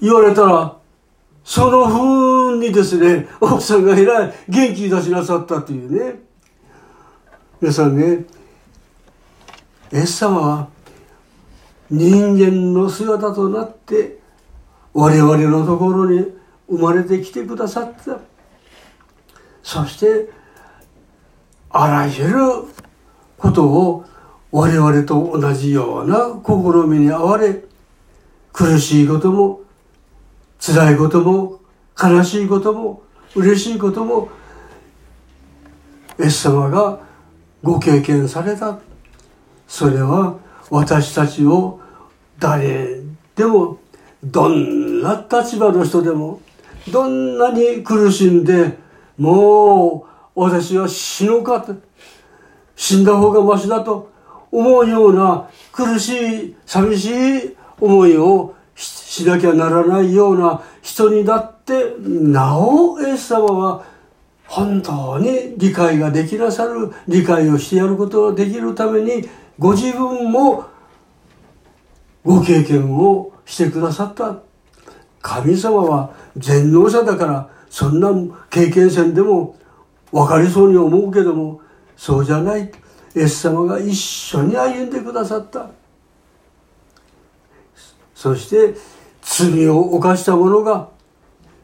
[0.02, 0.76] 言われたら
[1.44, 6.20] その風にですね、奥さんがえらい元気出しなさったというね。
[7.58, 8.26] 皆さんね、
[9.90, 10.68] イエス様は
[11.90, 14.18] 人間の姿となって
[14.92, 16.26] 我々のところに
[16.68, 18.18] 生まれてきてくださった。
[19.62, 20.28] そして
[21.70, 22.38] あらゆる
[23.36, 24.04] ことを
[24.50, 26.52] 我々と同じような試
[26.88, 27.62] みに遭われ
[28.52, 29.60] 苦しいことも
[30.58, 31.60] 辛いことも
[32.00, 33.02] 悲しいことも
[33.34, 34.28] 嬉しいことも
[36.18, 37.00] イエス様が
[37.62, 38.80] ご経験された
[39.66, 40.38] それは
[40.70, 41.80] 私たちを
[42.38, 43.00] 誰
[43.36, 43.78] でも
[44.24, 46.40] どんな立場の人でも
[46.90, 48.78] どんなに苦しんで
[49.16, 50.07] もう
[50.38, 51.74] 私は死のうかと。
[52.76, 54.10] 死んだ方がましだと。
[54.50, 63.84] 思うような苦しい寂しい思いをしなきゃならないような人にだってなおイエス様は
[64.46, 69.28] 本当に理解ができなさる理解をしてやることができるために
[69.58, 70.64] ご自分も
[72.24, 74.36] ご経験をしてくださった。
[75.20, 78.10] 神様は全能者だからそんな
[78.48, 79.56] 経験せんでも
[80.12, 81.60] 分かりそうに思うけども
[81.96, 82.70] そうじゃない。
[83.16, 85.70] イエス様が一緒に歩んでくださった。
[88.14, 88.74] そして
[89.22, 90.88] 罪を犯した者が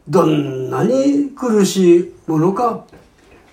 [0.08, 2.84] どんなに苦しいものか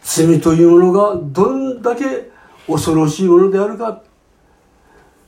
[0.02, 2.30] 罪というものがどんだけ
[2.68, 4.02] 恐ろしいものであるか。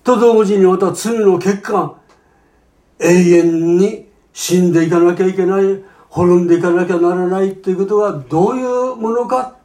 [0.03, 1.95] と同時にまた罪の結果
[2.99, 5.83] 永遠に死んでいかなきゃいけない。
[6.13, 9.55] 滅んでいかなきゃならないということはどういうものか？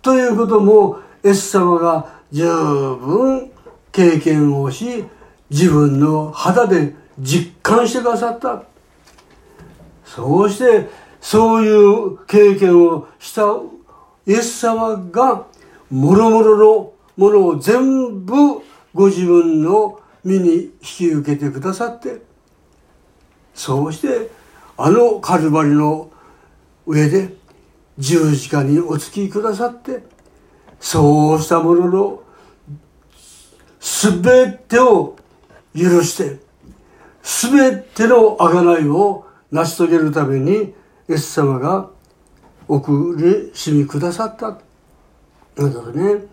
[0.00, 3.50] ということもイエス様が十分
[3.90, 5.04] 経験をし
[5.50, 8.62] 自分の肌で実感してくださった。
[10.04, 10.88] そうして、
[11.20, 13.42] そういう経験をした
[14.28, 15.46] イエス様が、
[15.90, 18.34] もろもろのものを全部
[18.94, 22.22] ご自分の身に引き受けてくださって、
[23.52, 24.38] そうして、
[24.82, 26.10] あのカルバリの
[26.86, 27.34] 上で
[27.98, 30.02] 十字架にお付きくださって
[30.80, 32.22] そうしたものの
[33.78, 35.16] 全てを
[35.74, 36.38] 許して
[37.22, 40.72] 全ての贖いを成し遂げるために
[41.08, 41.90] イエス様が
[42.66, 44.58] 送りしみくださった。
[45.56, 46.24] なんだね。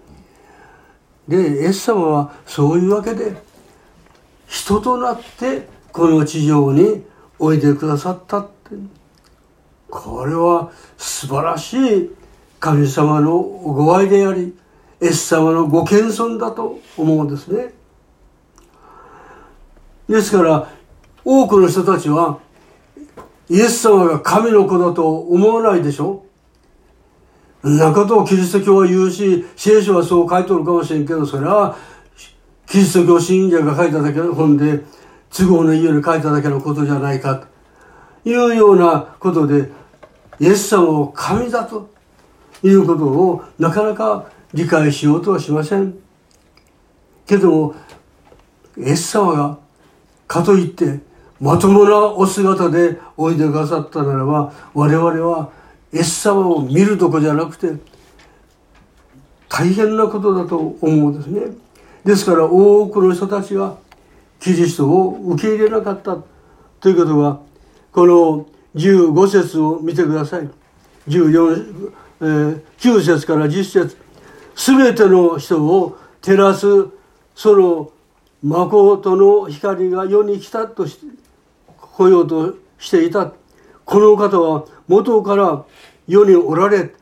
[1.27, 3.35] でイエス様はそういうわけで
[4.47, 7.03] 人となってこの地上に
[7.39, 8.75] おいでくださったって。
[9.89, 12.11] これは素晴らしい
[12.59, 14.53] 神様のご愛であり
[15.01, 17.73] イエス様のご謙遜だと思うんですね。
[20.09, 20.69] ですから
[21.23, 22.39] 多くの人たちは
[23.49, 26.23] イエス様が神の子だと思わないでしょ？
[27.63, 31.77] なことをキリスト教は言うし聖書はそう書いとるかもしれんけどそれは
[32.65, 34.83] キリスト教信者が書いただけの本で
[35.31, 37.35] 都合のいいように書いただけのことじゃないか。
[38.23, 39.71] というようなことで
[40.39, 41.89] イエス様を神だと
[42.63, 45.97] いうことをなかなか理解しようとはしません。
[47.25, 47.75] けども
[48.77, 49.57] イエス様が
[50.27, 50.99] かといって
[51.39, 55.51] まともなお姿でおいでくださったならば我々は
[55.93, 57.73] イエス様を見るとこじゃなくて
[59.49, 61.55] 大変なことだと思うんですね。
[62.03, 63.77] ですから多くの人たちが
[64.39, 66.17] キリストを受け入れなかった
[66.79, 67.39] ということは
[67.91, 70.49] この15節を見てください。
[71.07, 73.97] 14、えー、9節から10節
[74.55, 76.67] 全ての人を照らす
[77.35, 77.91] その
[78.43, 81.05] 誠の光が世に来たとして
[81.77, 83.33] 来ようとしていた。
[83.85, 85.65] この方は元から
[86.07, 86.93] 世におられ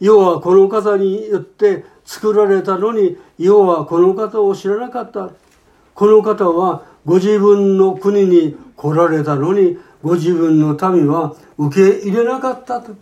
[0.00, 5.30] 世はこの方によって作られたのに世はこの方を知らなかった。
[6.02, 12.96] この方はご自分の国に来られたのにご自分の民は受け入れなかったと。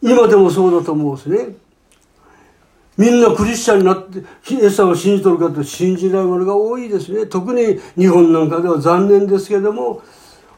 [0.00, 1.56] 今でもそうだと思うんですね。
[2.96, 4.20] みんなクリスチャンになって
[4.54, 7.26] イエス様を信じとるかと信じない者が多いですね。
[7.26, 10.02] 特に日本なんかでは残念ですけども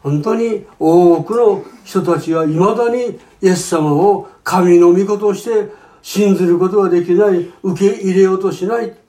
[0.02, 5.72] 本当に多くの人たちはいまだにイエス様を神の御子として
[6.02, 8.99] 信ずることができない受け入れようとしない。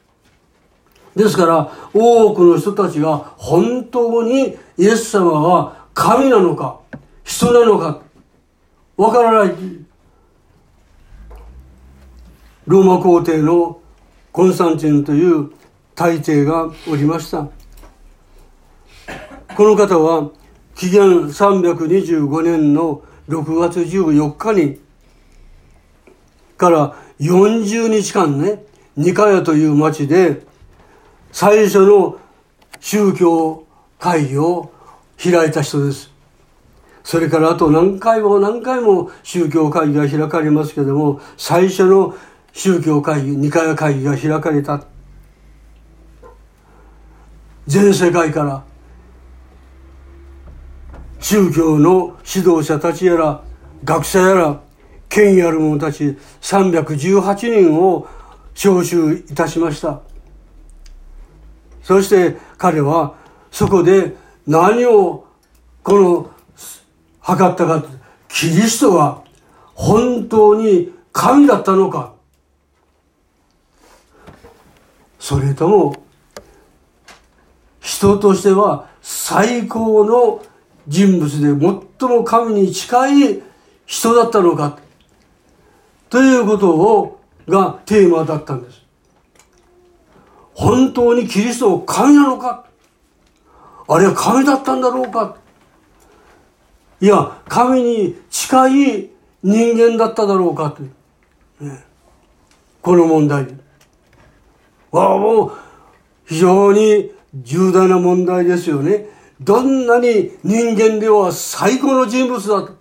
[1.16, 6.80] ですから多くの人たちが本当にイエス様は神なのか
[7.24, 8.02] 人なのか
[8.98, 9.56] わからない。
[12.68, 13.80] ローマ皇帝の
[14.32, 15.52] コンスタンチンという
[15.96, 17.50] 大帝がおりました。
[19.56, 20.30] この方は
[20.76, 24.80] 紀元325年の6月14日に
[26.58, 28.64] から40日間ね
[28.96, 30.46] ニカヤという町で
[31.32, 32.20] 最初の
[32.80, 33.66] 宗教
[34.00, 34.72] 会議を
[35.22, 36.12] 開いた人です。
[37.04, 42.16] それからあと何回も何回も宗教会議が開かれますけども、最初の
[42.54, 44.84] 宗教会議、二回会議が開かれた。
[47.68, 48.64] 全世界から
[51.20, 53.44] 宗教の指導者たちやら
[53.84, 54.60] 学者やら
[55.08, 58.08] 権威ある者たち318人を
[58.54, 60.02] 招集いたしました。
[61.84, 63.16] そして彼は
[63.52, 64.16] そこで
[64.48, 65.26] 何を
[65.84, 66.32] この
[67.20, 67.84] 測ったか
[68.28, 69.22] キリストが
[69.74, 72.14] 本当に神だったのか
[75.20, 75.96] それとも
[77.80, 80.44] 人としては最高の
[80.88, 81.48] 人物で
[82.00, 83.44] 最も神に近い
[83.86, 84.80] 人だったのか
[86.10, 88.82] ということをがテーマだったんです。
[90.62, 92.66] 本当にキリストを神なのか？
[93.88, 95.36] あれは神だったんだろうか？
[97.02, 99.10] いや、神に近い
[99.42, 100.70] 人間だっただろうか？
[100.70, 100.84] と、
[101.66, 101.84] ね、
[102.80, 103.48] この問題。
[104.92, 105.52] わあ、もう
[106.28, 109.08] 非常に重大な問題ですよね。
[109.40, 112.62] どんなに人間では最高の人物だ？
[112.62, 112.78] と。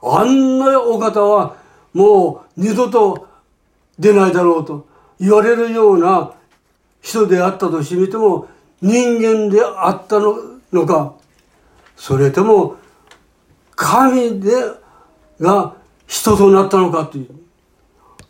[0.00, 1.56] あんなお方は
[1.92, 3.26] もう二度と
[3.98, 4.86] 出ないだろうと
[5.18, 6.35] 言われるような
[7.00, 8.48] 人であったとしてみても
[8.80, 11.14] 人間であったのか
[11.96, 12.76] それとも
[13.74, 14.52] 神で
[15.40, 15.74] が
[16.06, 17.28] 人となったのかという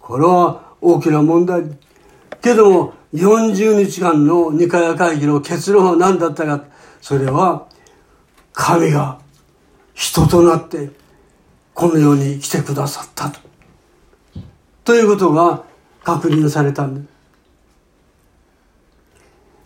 [0.00, 1.64] これは大きな問題
[2.42, 6.64] けども40日間の二回会議の結論は何だったか
[7.00, 7.66] それは
[8.52, 9.18] 神が
[9.94, 10.90] 人となって
[11.74, 13.40] この世に来てくださったと。
[14.84, 15.64] ということが
[16.04, 17.15] 確認されたんです。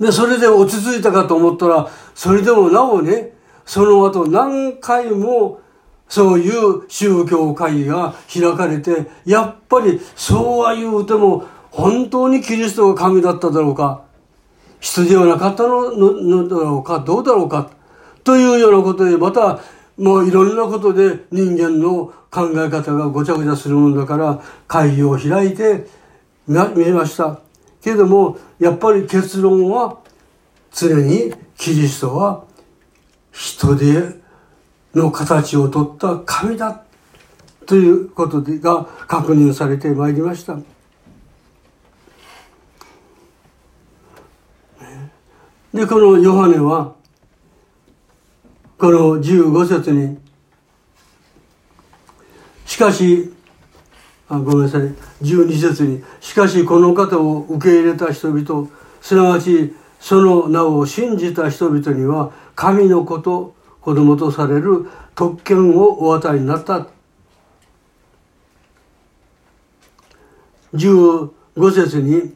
[0.01, 3.35] で、それで落ち着いたかと思ったら、それでもなおね、
[3.67, 5.61] その後何回も
[6.09, 14.03] そういう宗教会議が開かれて、やっぱりそうは言うても、本当にキリストが神だっただろうか、
[14.81, 17.71] 人ではなかったののだろうか、どうだろうか、
[18.25, 19.61] というようなことで、また、
[19.99, 25.87] もういろんなことで人間の考え方がごちゃごちゃするもんだから、会議を開いて
[26.49, 27.50] 見ました。
[27.83, 29.99] けれども、やっぱり結論は、
[30.73, 32.45] 常にキリストは
[33.33, 34.21] 人で
[34.95, 36.85] の形をとった神だ
[37.67, 40.59] ということが確認されてまいりました。
[45.73, 46.97] で、このヨハネは、
[48.77, 50.19] この15節に、
[52.67, 53.33] しかし、
[54.31, 54.83] あごめんなさい、
[55.23, 58.69] 12節に、しかしこの方を受け入れた人々、
[59.01, 66.87] すなわちその名を信じた人々には、神の子と子供とされる特権をお与えになった。
[70.75, 71.31] 15
[71.75, 72.33] 節に、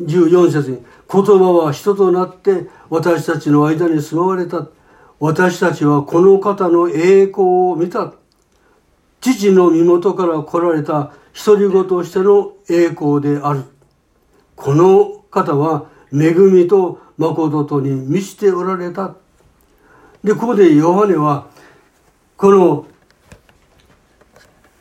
[0.00, 0.78] 14節に、
[1.12, 4.66] 言葉は人となって私たちの間に住まわれた。
[5.20, 8.14] 私たちはこの方の栄光を見た。
[9.20, 13.64] 父の身元から来られた独り子としての栄光である。
[14.56, 19.14] この方は恵みと誠とに満ちておられた。
[20.24, 21.46] で、ここでヨハネは、
[22.36, 22.86] この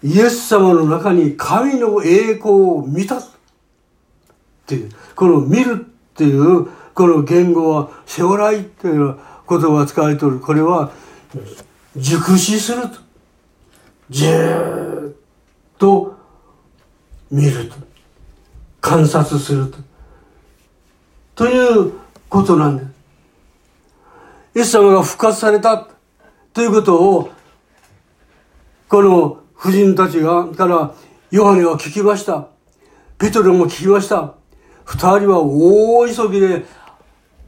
[0.04, 3.26] イエス様の中に神の栄光を見たっ
[4.66, 9.18] ていう、この見るっていうこの言語は将来っていう
[9.48, 10.40] 言葉が使われておる。
[10.40, 10.92] これは
[11.96, 12.90] 熟視すると。
[14.10, 15.16] じーっ
[15.78, 16.17] と
[17.32, 17.76] 見ると。
[18.82, 19.78] 観察すると。
[21.36, 21.94] という
[22.30, 22.98] ことなんです。
[24.56, 25.88] イエス様が復活された
[26.54, 27.30] ということを、
[28.90, 30.94] この婦人たちが、から
[31.30, 32.48] ヨハネは聞きました。
[33.18, 34.34] ペトロも聞きました。
[34.86, 36.66] 二人は大急ぎで、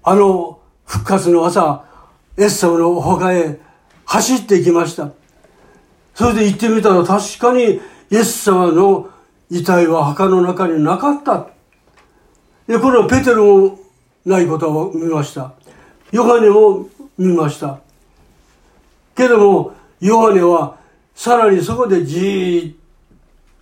[0.04, 1.86] あの復活の朝、
[2.38, 3.60] エッサムのお墓へ
[4.06, 5.12] 走っていきました。
[6.16, 7.80] それで行ってみたら確かに
[8.12, 9.10] イエス様の
[9.50, 11.47] 遺体は墓の中になかった。
[12.68, 13.80] で、これはペテロも
[14.26, 15.54] ないことを見ました。
[16.12, 16.88] ヨハネも
[17.18, 17.80] 見ました。
[19.16, 20.78] けども、ヨハネは
[21.16, 22.76] さらにそこでじーっ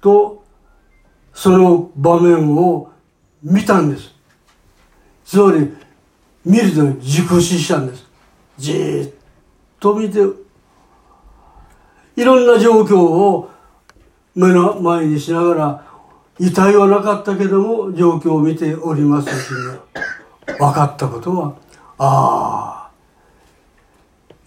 [0.01, 0.43] と
[1.33, 2.91] その場面を
[3.41, 4.13] 見たんです。
[5.25, 5.73] つまり、
[6.45, 8.05] 見ると熟視したんです。
[8.57, 9.13] じーっ
[9.79, 10.19] と見て、
[12.15, 13.49] いろんな状況を
[14.37, 15.83] 目の前にしながら、
[16.37, 19.79] 遺体はなかったけども、状況を見ておりますしね、
[20.59, 21.55] 分かったことは、
[21.97, 22.91] ああ、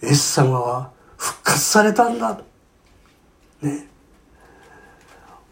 [0.01, 2.39] エス様は復活されたんだ。
[3.61, 3.89] ね。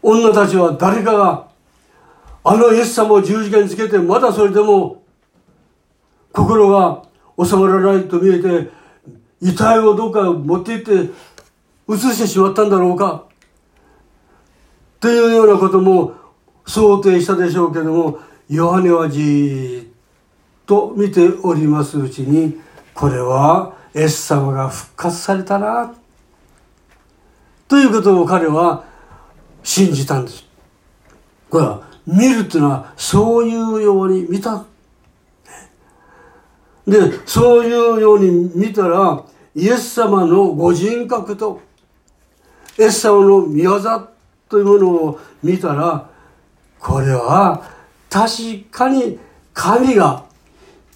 [0.02, 1.50] 女たちは誰かが
[2.42, 5.02] あのイエス様を十字架につけて、まだそれでも、
[6.32, 7.02] 心が
[7.44, 8.70] 収まらないと見えて、
[9.42, 11.12] 遺体をどっか持って行って
[11.92, 13.28] 移してしまったんだろうか。
[15.00, 16.12] というようなことも
[16.66, 19.88] 想定したでしょうけども、ヨハネはじーっ
[20.66, 22.60] と見ておりますうちに、
[22.94, 25.94] これはイエス様が復活されたな。
[27.66, 28.84] ということを彼は
[29.62, 30.44] 信じたんです。
[31.48, 34.64] これは見るっていうのはそういうように見た。
[36.86, 39.24] で、そういうように見たら、
[39.54, 41.60] イエス様のご人格と、
[42.78, 43.80] エス様の見業
[44.50, 46.10] というものを見たら、
[46.80, 47.62] これは
[48.10, 49.18] 確かに
[49.54, 50.24] 神が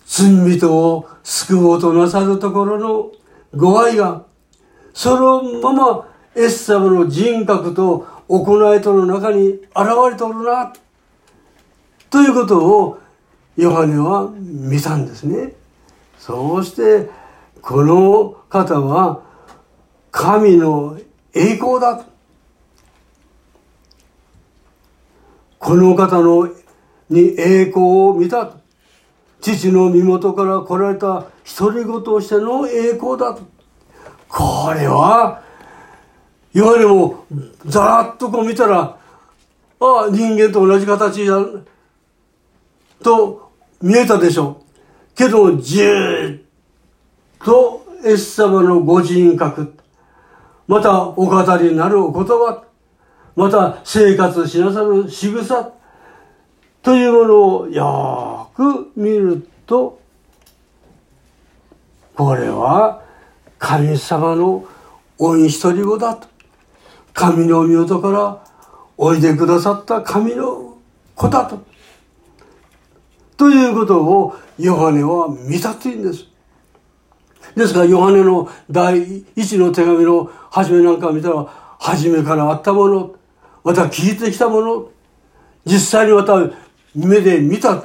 [0.05, 3.13] 罪人を救おうとなさるところの
[3.55, 4.25] ご愛が、
[4.93, 9.63] そのままイエス様の人格と行いとの中に現
[10.11, 10.73] れておるな。
[12.11, 12.99] ということを
[13.57, 15.53] ヨハネは見たんですね。
[16.19, 17.09] そうして
[17.63, 19.23] この方は
[20.11, 20.99] 神の
[21.33, 22.05] 栄光だ
[25.65, 26.47] この方の
[27.09, 28.53] に栄光を見た
[29.41, 31.25] 父の身元から来られた
[31.59, 33.37] 独り子としての栄光だ
[34.29, 35.43] これは
[36.53, 37.25] ヨハネも
[37.65, 38.99] ざーっとこう見たら
[39.81, 41.43] ああ人間と同じ形だ
[43.03, 43.51] と
[43.81, 44.63] 見えたでしょ
[45.13, 45.15] う。
[45.15, 46.43] けど、じーっ
[47.45, 49.75] と、エス様のご人格、
[50.67, 52.65] またお語りになるお言葉、
[53.37, 55.73] また生活しなさる仕草、
[56.83, 59.99] というものをよく見ると、
[62.15, 63.03] これは
[63.59, 64.65] 神様の
[65.19, 66.29] 御一人子だと。
[67.15, 68.45] 神の御元から
[68.99, 70.77] おいでくださった神の
[71.15, 71.65] 子だと。
[73.37, 76.27] ということをヨハネは見たというんです。
[77.57, 81.47] ですから、ヨハネの第一の手紙の初めなんか見たら、
[81.79, 83.15] 初めからあったもの、
[83.65, 84.91] また聞いてきたもの、
[85.65, 86.35] 実際にまた
[86.95, 87.83] 目で見た、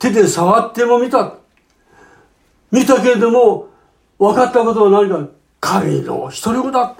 [0.00, 1.36] 手で触っても見た。
[2.72, 3.68] 見たけれども、
[4.18, 6.96] 分かったことは何か、神の一人子だ。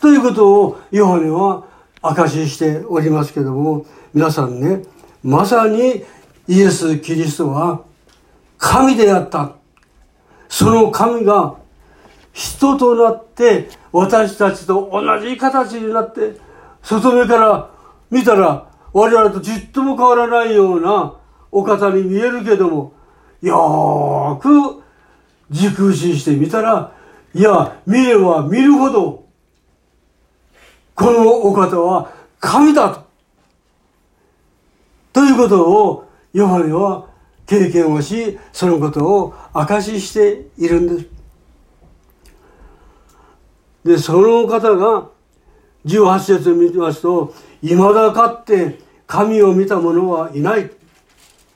[0.00, 1.64] ということをヨハネは
[2.00, 3.84] 証ししておりますけども、
[4.14, 4.82] 皆さんね、
[5.22, 6.04] まさに
[6.46, 7.82] イエス・キリストは
[8.56, 9.52] 神であった。
[10.48, 11.56] その神が
[12.38, 16.36] 人となって私たちと同じ形になって
[16.84, 17.70] 外目から
[18.12, 21.16] 見たら我々とちっとも変わらないような
[21.50, 22.92] お方に見えるけども
[23.42, 24.84] よーく
[25.50, 26.92] 熟視してみたら
[27.34, 29.26] いや見れば見るほど
[30.94, 33.08] このお方は神だと。
[35.12, 37.08] ということをヨハネは
[37.46, 41.17] 経験をしそのことを証ししているんです。
[43.84, 45.08] でその方が
[45.86, 50.70] 18節を見てますと「いまだかって神を見た者はいない」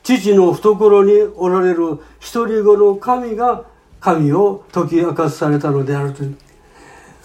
[0.03, 3.64] 父の懐におられる一人子の神が
[4.01, 6.37] 神を解き明かされたのであるという。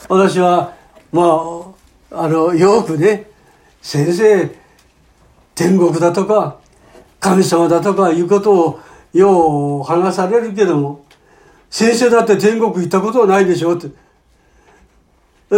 [0.09, 0.73] 私は
[1.11, 1.41] ま
[2.11, 3.31] ああのよくね
[3.81, 4.49] 先生
[5.55, 6.57] 天国だとか
[7.19, 8.79] 神様だとかいうことを
[9.13, 11.03] よう話されるけども
[11.69, 13.87] 先生だって天国行ったことはないでしょって。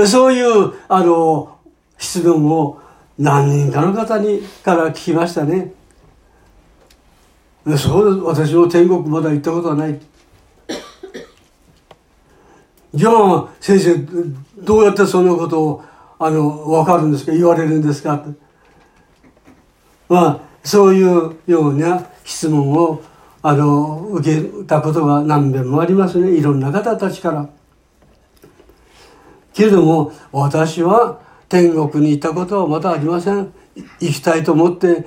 [0.05, 1.57] そういうあの
[1.97, 2.79] 質問を
[3.17, 5.73] 何人かの方にから聞きましたね。
[7.77, 9.99] そう私も天国まだ行ったことはない。
[12.93, 13.95] じゃあ先生
[14.57, 15.83] どうやってそのことを
[16.17, 17.31] あの分かるんですか？
[17.31, 18.25] 言われるんですか？
[20.07, 23.01] まあそういうような質問を
[23.41, 27.49] あの受けたことが何遍もありますねいろんな方たちから。
[29.59, 33.51] けれども私は天国に行ったことはまだありません
[33.99, 35.05] 行きたいと思って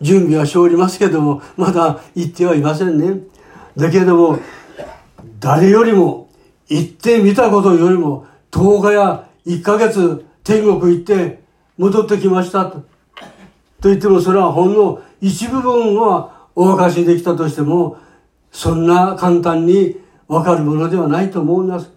[0.00, 3.22] 準備はしておりますけどもまだ行ってはいませんね
[3.76, 4.38] だけれども
[5.40, 6.28] 誰よりも
[6.68, 11.40] 行ってみたことよりも10日や1ヶ月天国行って
[11.76, 12.84] 戻ってきましたと。
[13.80, 17.96] と言ってもそれはほんの一部分はお明かしできたとしても
[18.52, 19.96] そんな簡単に
[20.28, 21.90] わかるものではないと思います。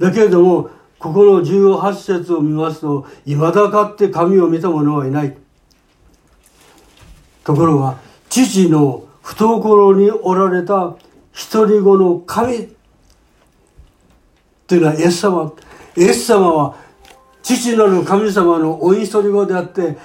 [0.00, 5.36] だけれどもここの18節を見ますと、未だかって神を見た者はいない。
[7.44, 7.96] ところが、
[8.28, 10.96] 父の懐におられた
[11.32, 12.68] 一人子の神
[14.66, 15.52] というのはイエス様。
[15.96, 16.74] イエス様は
[17.42, 19.96] 父なる神様のお一人子であって、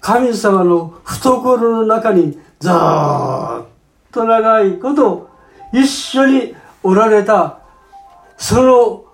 [0.00, 2.72] 神様の懐の中にずっ
[4.10, 5.30] と長いこと
[5.72, 7.60] 一緒におられた、
[8.36, 9.04] その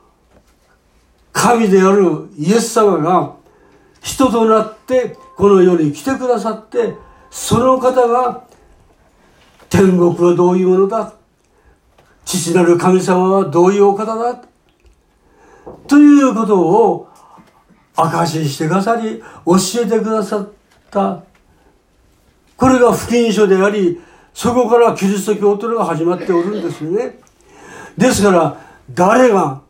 [1.38, 3.36] 神であるイエス様が
[4.02, 6.94] 人となってこの世に来てくださって
[7.30, 8.44] その方が
[9.70, 11.14] 天国はどういうものだ？
[12.24, 14.42] 父なる神様はどういうお方だ？
[15.86, 17.08] ということを
[17.94, 20.48] 証ししてくださり教えてくださっ
[20.90, 21.22] た。
[22.56, 24.00] これが福音書であり
[24.34, 27.20] そこからキリスト教というのが始まっておるんですよね。
[27.96, 28.60] ですから
[28.90, 29.62] 誰が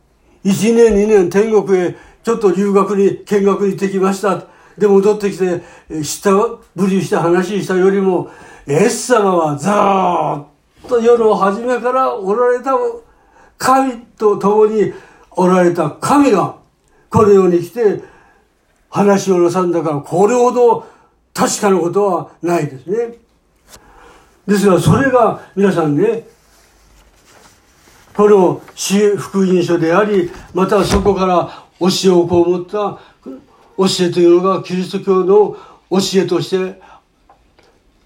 [0.49, 4.45] 1年2年天国へちょっと留学に見学に行ってきました
[4.77, 5.61] で戻ってきて
[6.03, 6.31] 下
[6.75, 8.29] ぶりして話したよりも
[8.67, 9.67] イエス様はず
[10.87, 12.71] っと夜の初めからおられた
[13.57, 14.93] 神と共に
[15.31, 16.57] おられた神が
[17.09, 18.01] この世に来て
[18.89, 20.87] 話をなさんだからこれほど
[21.33, 23.17] 確かなことはないですね。
[24.47, 26.25] ですがそれが皆さんね
[28.19, 28.61] この
[29.15, 32.99] 福音書でありまたそこから教えをこう持った
[33.77, 35.55] 教えというのがキリスト教の
[35.89, 36.81] 教えとして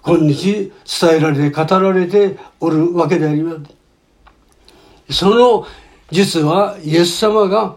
[0.06, 3.56] 今日伝えられて語られておるわけでありま
[5.10, 5.66] すその
[6.12, 7.76] 実はイエス様が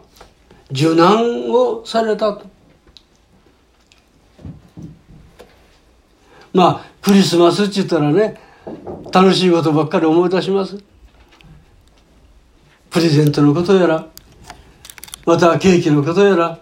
[0.70, 2.38] 受難をされた
[6.52, 8.38] まあクリスマスって言ったらね
[9.10, 10.95] 楽しいことばっかり思い出します
[12.96, 14.06] プレゼントのことやら、
[15.26, 16.60] またケーキのことやら、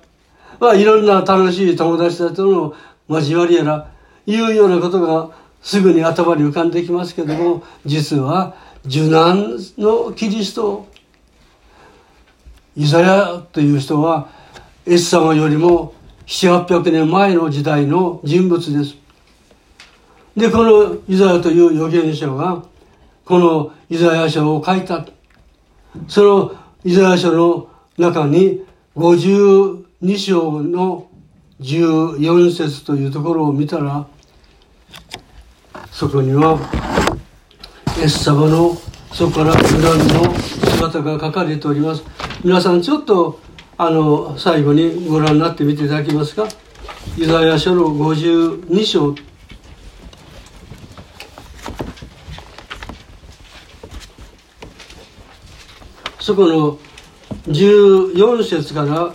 [0.58, 2.74] まあいろんな楽しい友達たちとの
[3.08, 3.88] 交わりやら、
[4.26, 5.30] いうようなことが
[5.62, 10.88] すぐに頭に浮かんできますけども、実は受難のキリスト
[12.74, 14.28] イザヤという人は
[14.86, 15.94] エス様よりも
[16.26, 18.96] 7800年前の時代の人物です。
[20.36, 22.64] でこのイザヤという預言者が
[23.24, 25.06] このイザヤ書を書いた。
[26.08, 27.68] そのイザヤ書の
[27.98, 28.64] 中に
[28.96, 31.08] 52章の
[31.60, 34.06] 14節というところを見たら
[35.90, 36.58] そこには
[37.98, 38.76] イエス様の
[39.12, 39.62] そこから恨
[39.98, 42.02] みの姿が書かれております。
[42.42, 43.38] 皆さんちょっと
[43.78, 46.48] あの最後にご覧になってみていただけますか？
[47.16, 49.14] イザヤ書の52章。
[56.24, 56.78] そこの
[57.52, 59.12] 14節から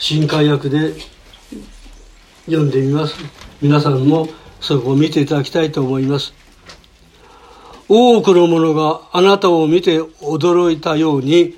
[0.00, 0.94] 新海訳で
[2.46, 3.14] 読んでみます。
[3.62, 4.26] 皆さんも
[4.60, 6.34] そこを見ていただきたいと思います。
[7.88, 11.54] 多くの者があなたを見て驚いたように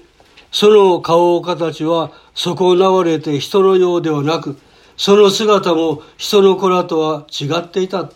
[0.52, 4.58] その顔形は損なわれて人のようではなく
[4.98, 8.10] その姿も人の子らとは違っていた。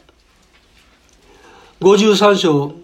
[1.81, 2.84] 53章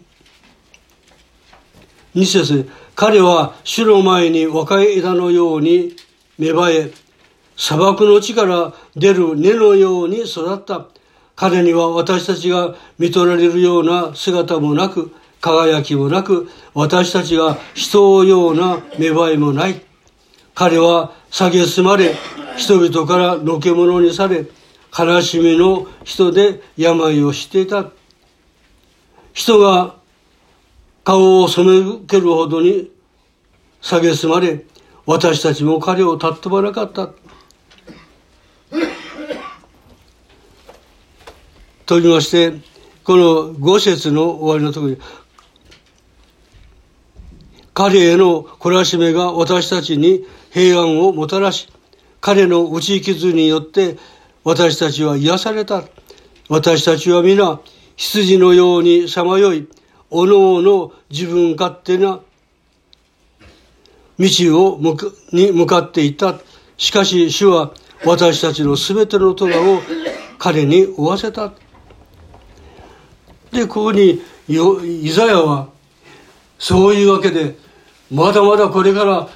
[2.15, 5.97] 2節彼は主の前に若い枝のように
[6.39, 6.93] 芽生え、
[7.57, 10.87] 砂漠の地から出る根のように育った。
[11.37, 19.83] 彼には私たちが見取られるような姿もなく、輝きもなく、私たちが人をような芽生えもない。
[20.55, 22.15] 彼は蔑まれ、
[22.57, 24.47] 人々からのけ者にされ、
[24.99, 27.91] 悲しみの人で病をしていた。
[29.33, 29.95] 人が
[31.11, 32.89] 顔を染めけるほどに
[33.83, 34.65] 蔑まれ、
[35.07, 37.09] 私たちも彼を尊ばなかった。
[41.85, 42.53] と言いまして、
[43.03, 44.99] この五節の終わりのところに、
[47.75, 51.67] 彼への懲らしめが私たちに平安をもたらし、
[52.21, 53.97] 彼の打ち傷によって
[54.45, 55.83] 私たちは癒された。
[56.49, 57.59] 私たちは皆
[57.97, 59.67] 羊のようにさまよい、
[60.11, 62.21] おのおの自分勝手な
[64.19, 64.29] 道
[64.73, 66.39] を向かに向かっていた。
[66.77, 67.73] しかし主は
[68.05, 69.81] 私たちの全ての虎を
[70.39, 71.53] 彼に負わせた。
[73.53, 75.69] で、ここにイザヤは
[76.59, 77.57] そういうわけで
[78.11, 79.29] まだまだこれから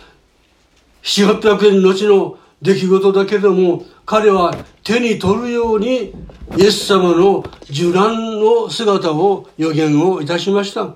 [1.02, 6.12] 7、800年後の出来事だけれども彼は手に取るように
[6.56, 10.94] イエス様の受難の姿を予言をいたしました。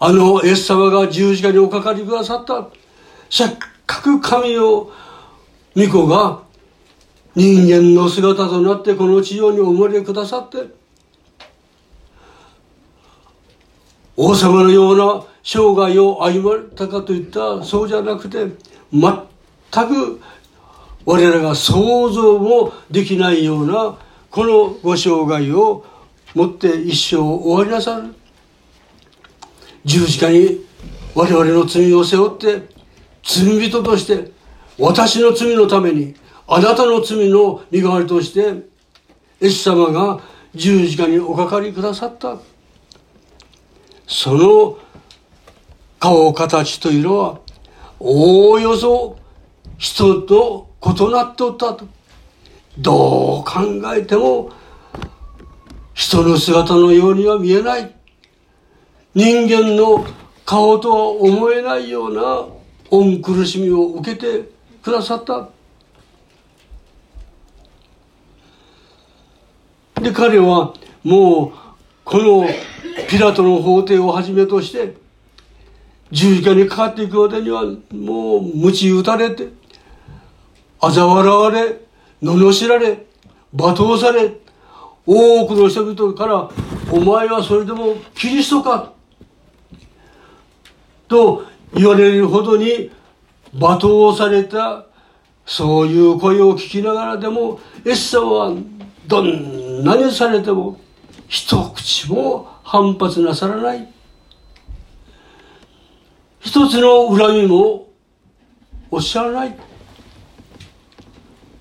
[0.00, 2.68] あのイエス様が十字架におかかりくださった。
[3.30, 3.48] せっ
[3.86, 4.90] かく神を
[5.76, 6.42] 御子が
[7.34, 10.58] 人間の姿となってこの地上にお生まれくださって
[14.16, 18.46] 王様のような生涯を歩まれたかといったそうじゃなくて
[18.92, 19.12] 全
[19.88, 20.20] く
[21.04, 23.98] 我らが想像もできないような
[24.34, 25.84] このご生涯を
[26.34, 28.12] もって一生終わりなさる。
[29.84, 30.58] 十字架に
[31.14, 32.66] 我々の罪を背負って
[33.22, 34.32] 罪人として
[34.76, 36.16] 私の罪のために
[36.48, 38.64] あなたの罪の身代わりとして
[39.40, 40.20] イエス様が
[40.52, 42.38] 十字架におかかりくださった。
[44.08, 44.78] その
[46.00, 47.38] 顔形というのは
[48.00, 49.16] おおよそ
[49.78, 51.86] 人と異なっておったと。
[52.78, 53.60] どう考
[53.94, 54.50] えても
[55.94, 57.94] 人の姿のようには見えない。
[59.14, 60.04] 人間の
[60.44, 62.46] 顔とは思えないような
[62.90, 64.50] 恩苦しみを受けて
[64.82, 65.48] くださった。
[70.00, 71.52] で彼はもう
[72.04, 72.46] この
[73.08, 74.96] ピラトの法廷をはじめとして
[76.10, 77.62] 十字架にかかっていくまでには
[77.92, 79.48] もう鞭打たれて
[80.80, 81.83] 嘲笑われ
[82.24, 83.06] 罵られ
[83.54, 84.32] 罵倒され
[85.06, 86.50] 多くの人々から
[86.90, 88.92] 「お前はそれでもキリストか?」
[91.06, 91.44] と
[91.74, 92.90] 言われるほどに
[93.54, 94.86] 罵倒された
[95.44, 98.54] そういう声を聞きながらでもエッサは
[99.06, 100.80] どんなにされても
[101.28, 103.88] 一口も反発なさらない
[106.40, 107.88] 一つの恨みも
[108.90, 109.56] おっしゃらない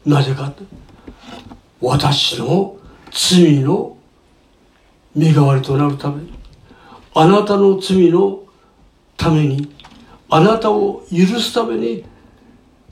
[0.05, 0.53] なぜか
[1.79, 2.77] 私の
[3.11, 3.97] 罪の
[5.15, 6.23] 身代わりとなるため
[7.13, 8.43] あなたの罪の
[9.15, 9.73] ために
[10.29, 12.05] あなたを許すためにイ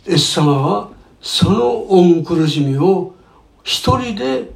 [0.08, 0.90] エス様は
[1.22, 3.16] その恩苦しみを
[3.64, 4.52] 一人で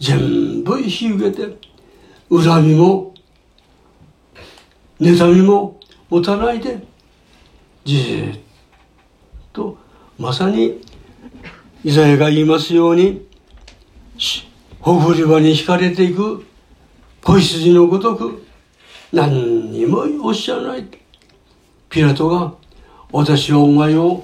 [0.00, 1.56] 全部引き受けて
[2.30, 3.14] 恨みも
[5.00, 5.78] 妬みも
[6.10, 6.82] 持たないで
[7.84, 8.40] じーっ
[9.52, 9.76] と
[10.18, 10.80] まさに
[11.88, 13.26] イザヤが言いますように
[14.78, 16.44] ほふり場に惹かれていく
[17.24, 18.44] 子羊のごとく
[19.10, 20.86] 何にもおっしゃらない。
[21.88, 22.52] ピラトが
[23.10, 24.22] 私はお前を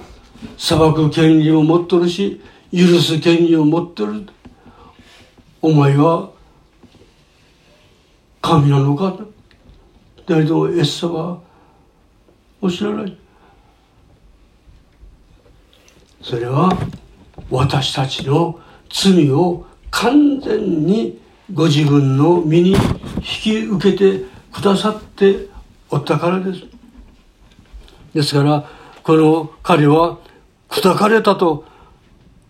[0.59, 2.39] 裁く権利を持っとるし
[2.71, 4.27] 許す権利を持ってる。
[5.59, 6.29] お前は
[8.43, 9.17] 神なのか。
[10.27, 11.39] だけどエッサは
[12.61, 13.17] おっしゃらない。
[16.21, 16.71] それは
[17.49, 21.19] 私たちの罪を完全に
[21.53, 25.47] ご自分の身に引き受けてくださって
[25.89, 26.63] おったからです。
[28.13, 28.65] ですから、
[29.03, 30.17] この彼は
[30.69, 31.57] 砕かれたと、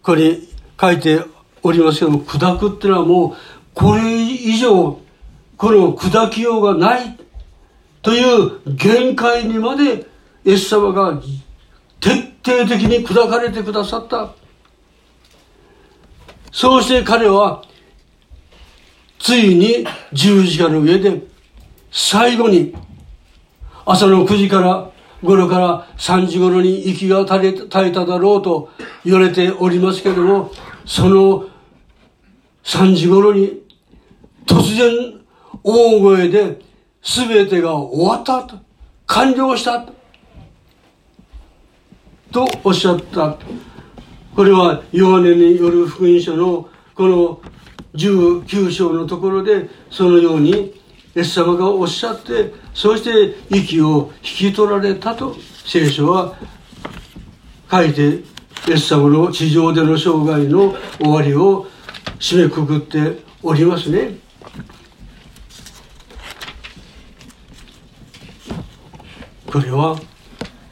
[0.02, 0.48] ここに
[0.80, 1.22] 書いて
[1.64, 3.36] おりますけども、砕くっていうのはもう、
[3.74, 5.00] これ以上、
[5.58, 7.18] この砕きようがない
[8.02, 10.06] という限界にまで、
[10.46, 11.20] イエス様が
[12.00, 12.16] 徹
[12.46, 14.30] 底的に砕かれてくださった。
[16.56, 17.66] そうして彼は、
[19.20, 21.22] ついに十字架の上で、
[21.92, 22.74] 最後に、
[23.86, 24.90] 朝の9時から
[25.22, 28.70] 頃から3時頃に息が絶えただろうと
[29.04, 30.50] 言われておりますけれども、
[30.86, 31.50] その
[32.64, 33.62] 3時頃に
[34.46, 35.20] 突然
[35.62, 36.62] 大声で
[37.04, 38.56] 全てが終わったと、
[39.08, 39.86] 完了した
[42.32, 43.38] とおっしゃった。
[44.36, 47.42] これはヨハネによる福音書のこの
[47.94, 50.52] 19章のところでそのように
[51.16, 56.36] イエス様がおっしゃってそして息を引き取られたと聖書は
[57.72, 58.24] 書いて
[58.68, 61.68] イエス様の地上での生涯の終わりを
[62.20, 64.18] 締めくくっておりますね。
[69.50, 69.98] これは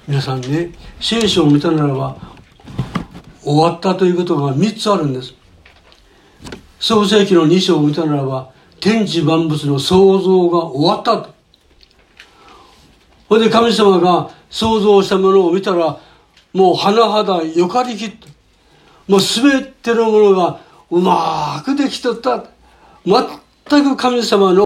[0.05, 2.32] 皆さんね聖書を見たならば
[3.43, 5.33] 終わったということが3つあるんです。
[6.79, 11.33] 創世紀の2章を見たならば天地万物の創造が終わったと。
[13.29, 15.97] ほいで神様が創造したものを見たら
[16.53, 18.27] もう甚だよかりきった。
[19.07, 20.59] もう全てのものが
[20.91, 22.45] うまくできとった。
[23.05, 24.61] 全く神様の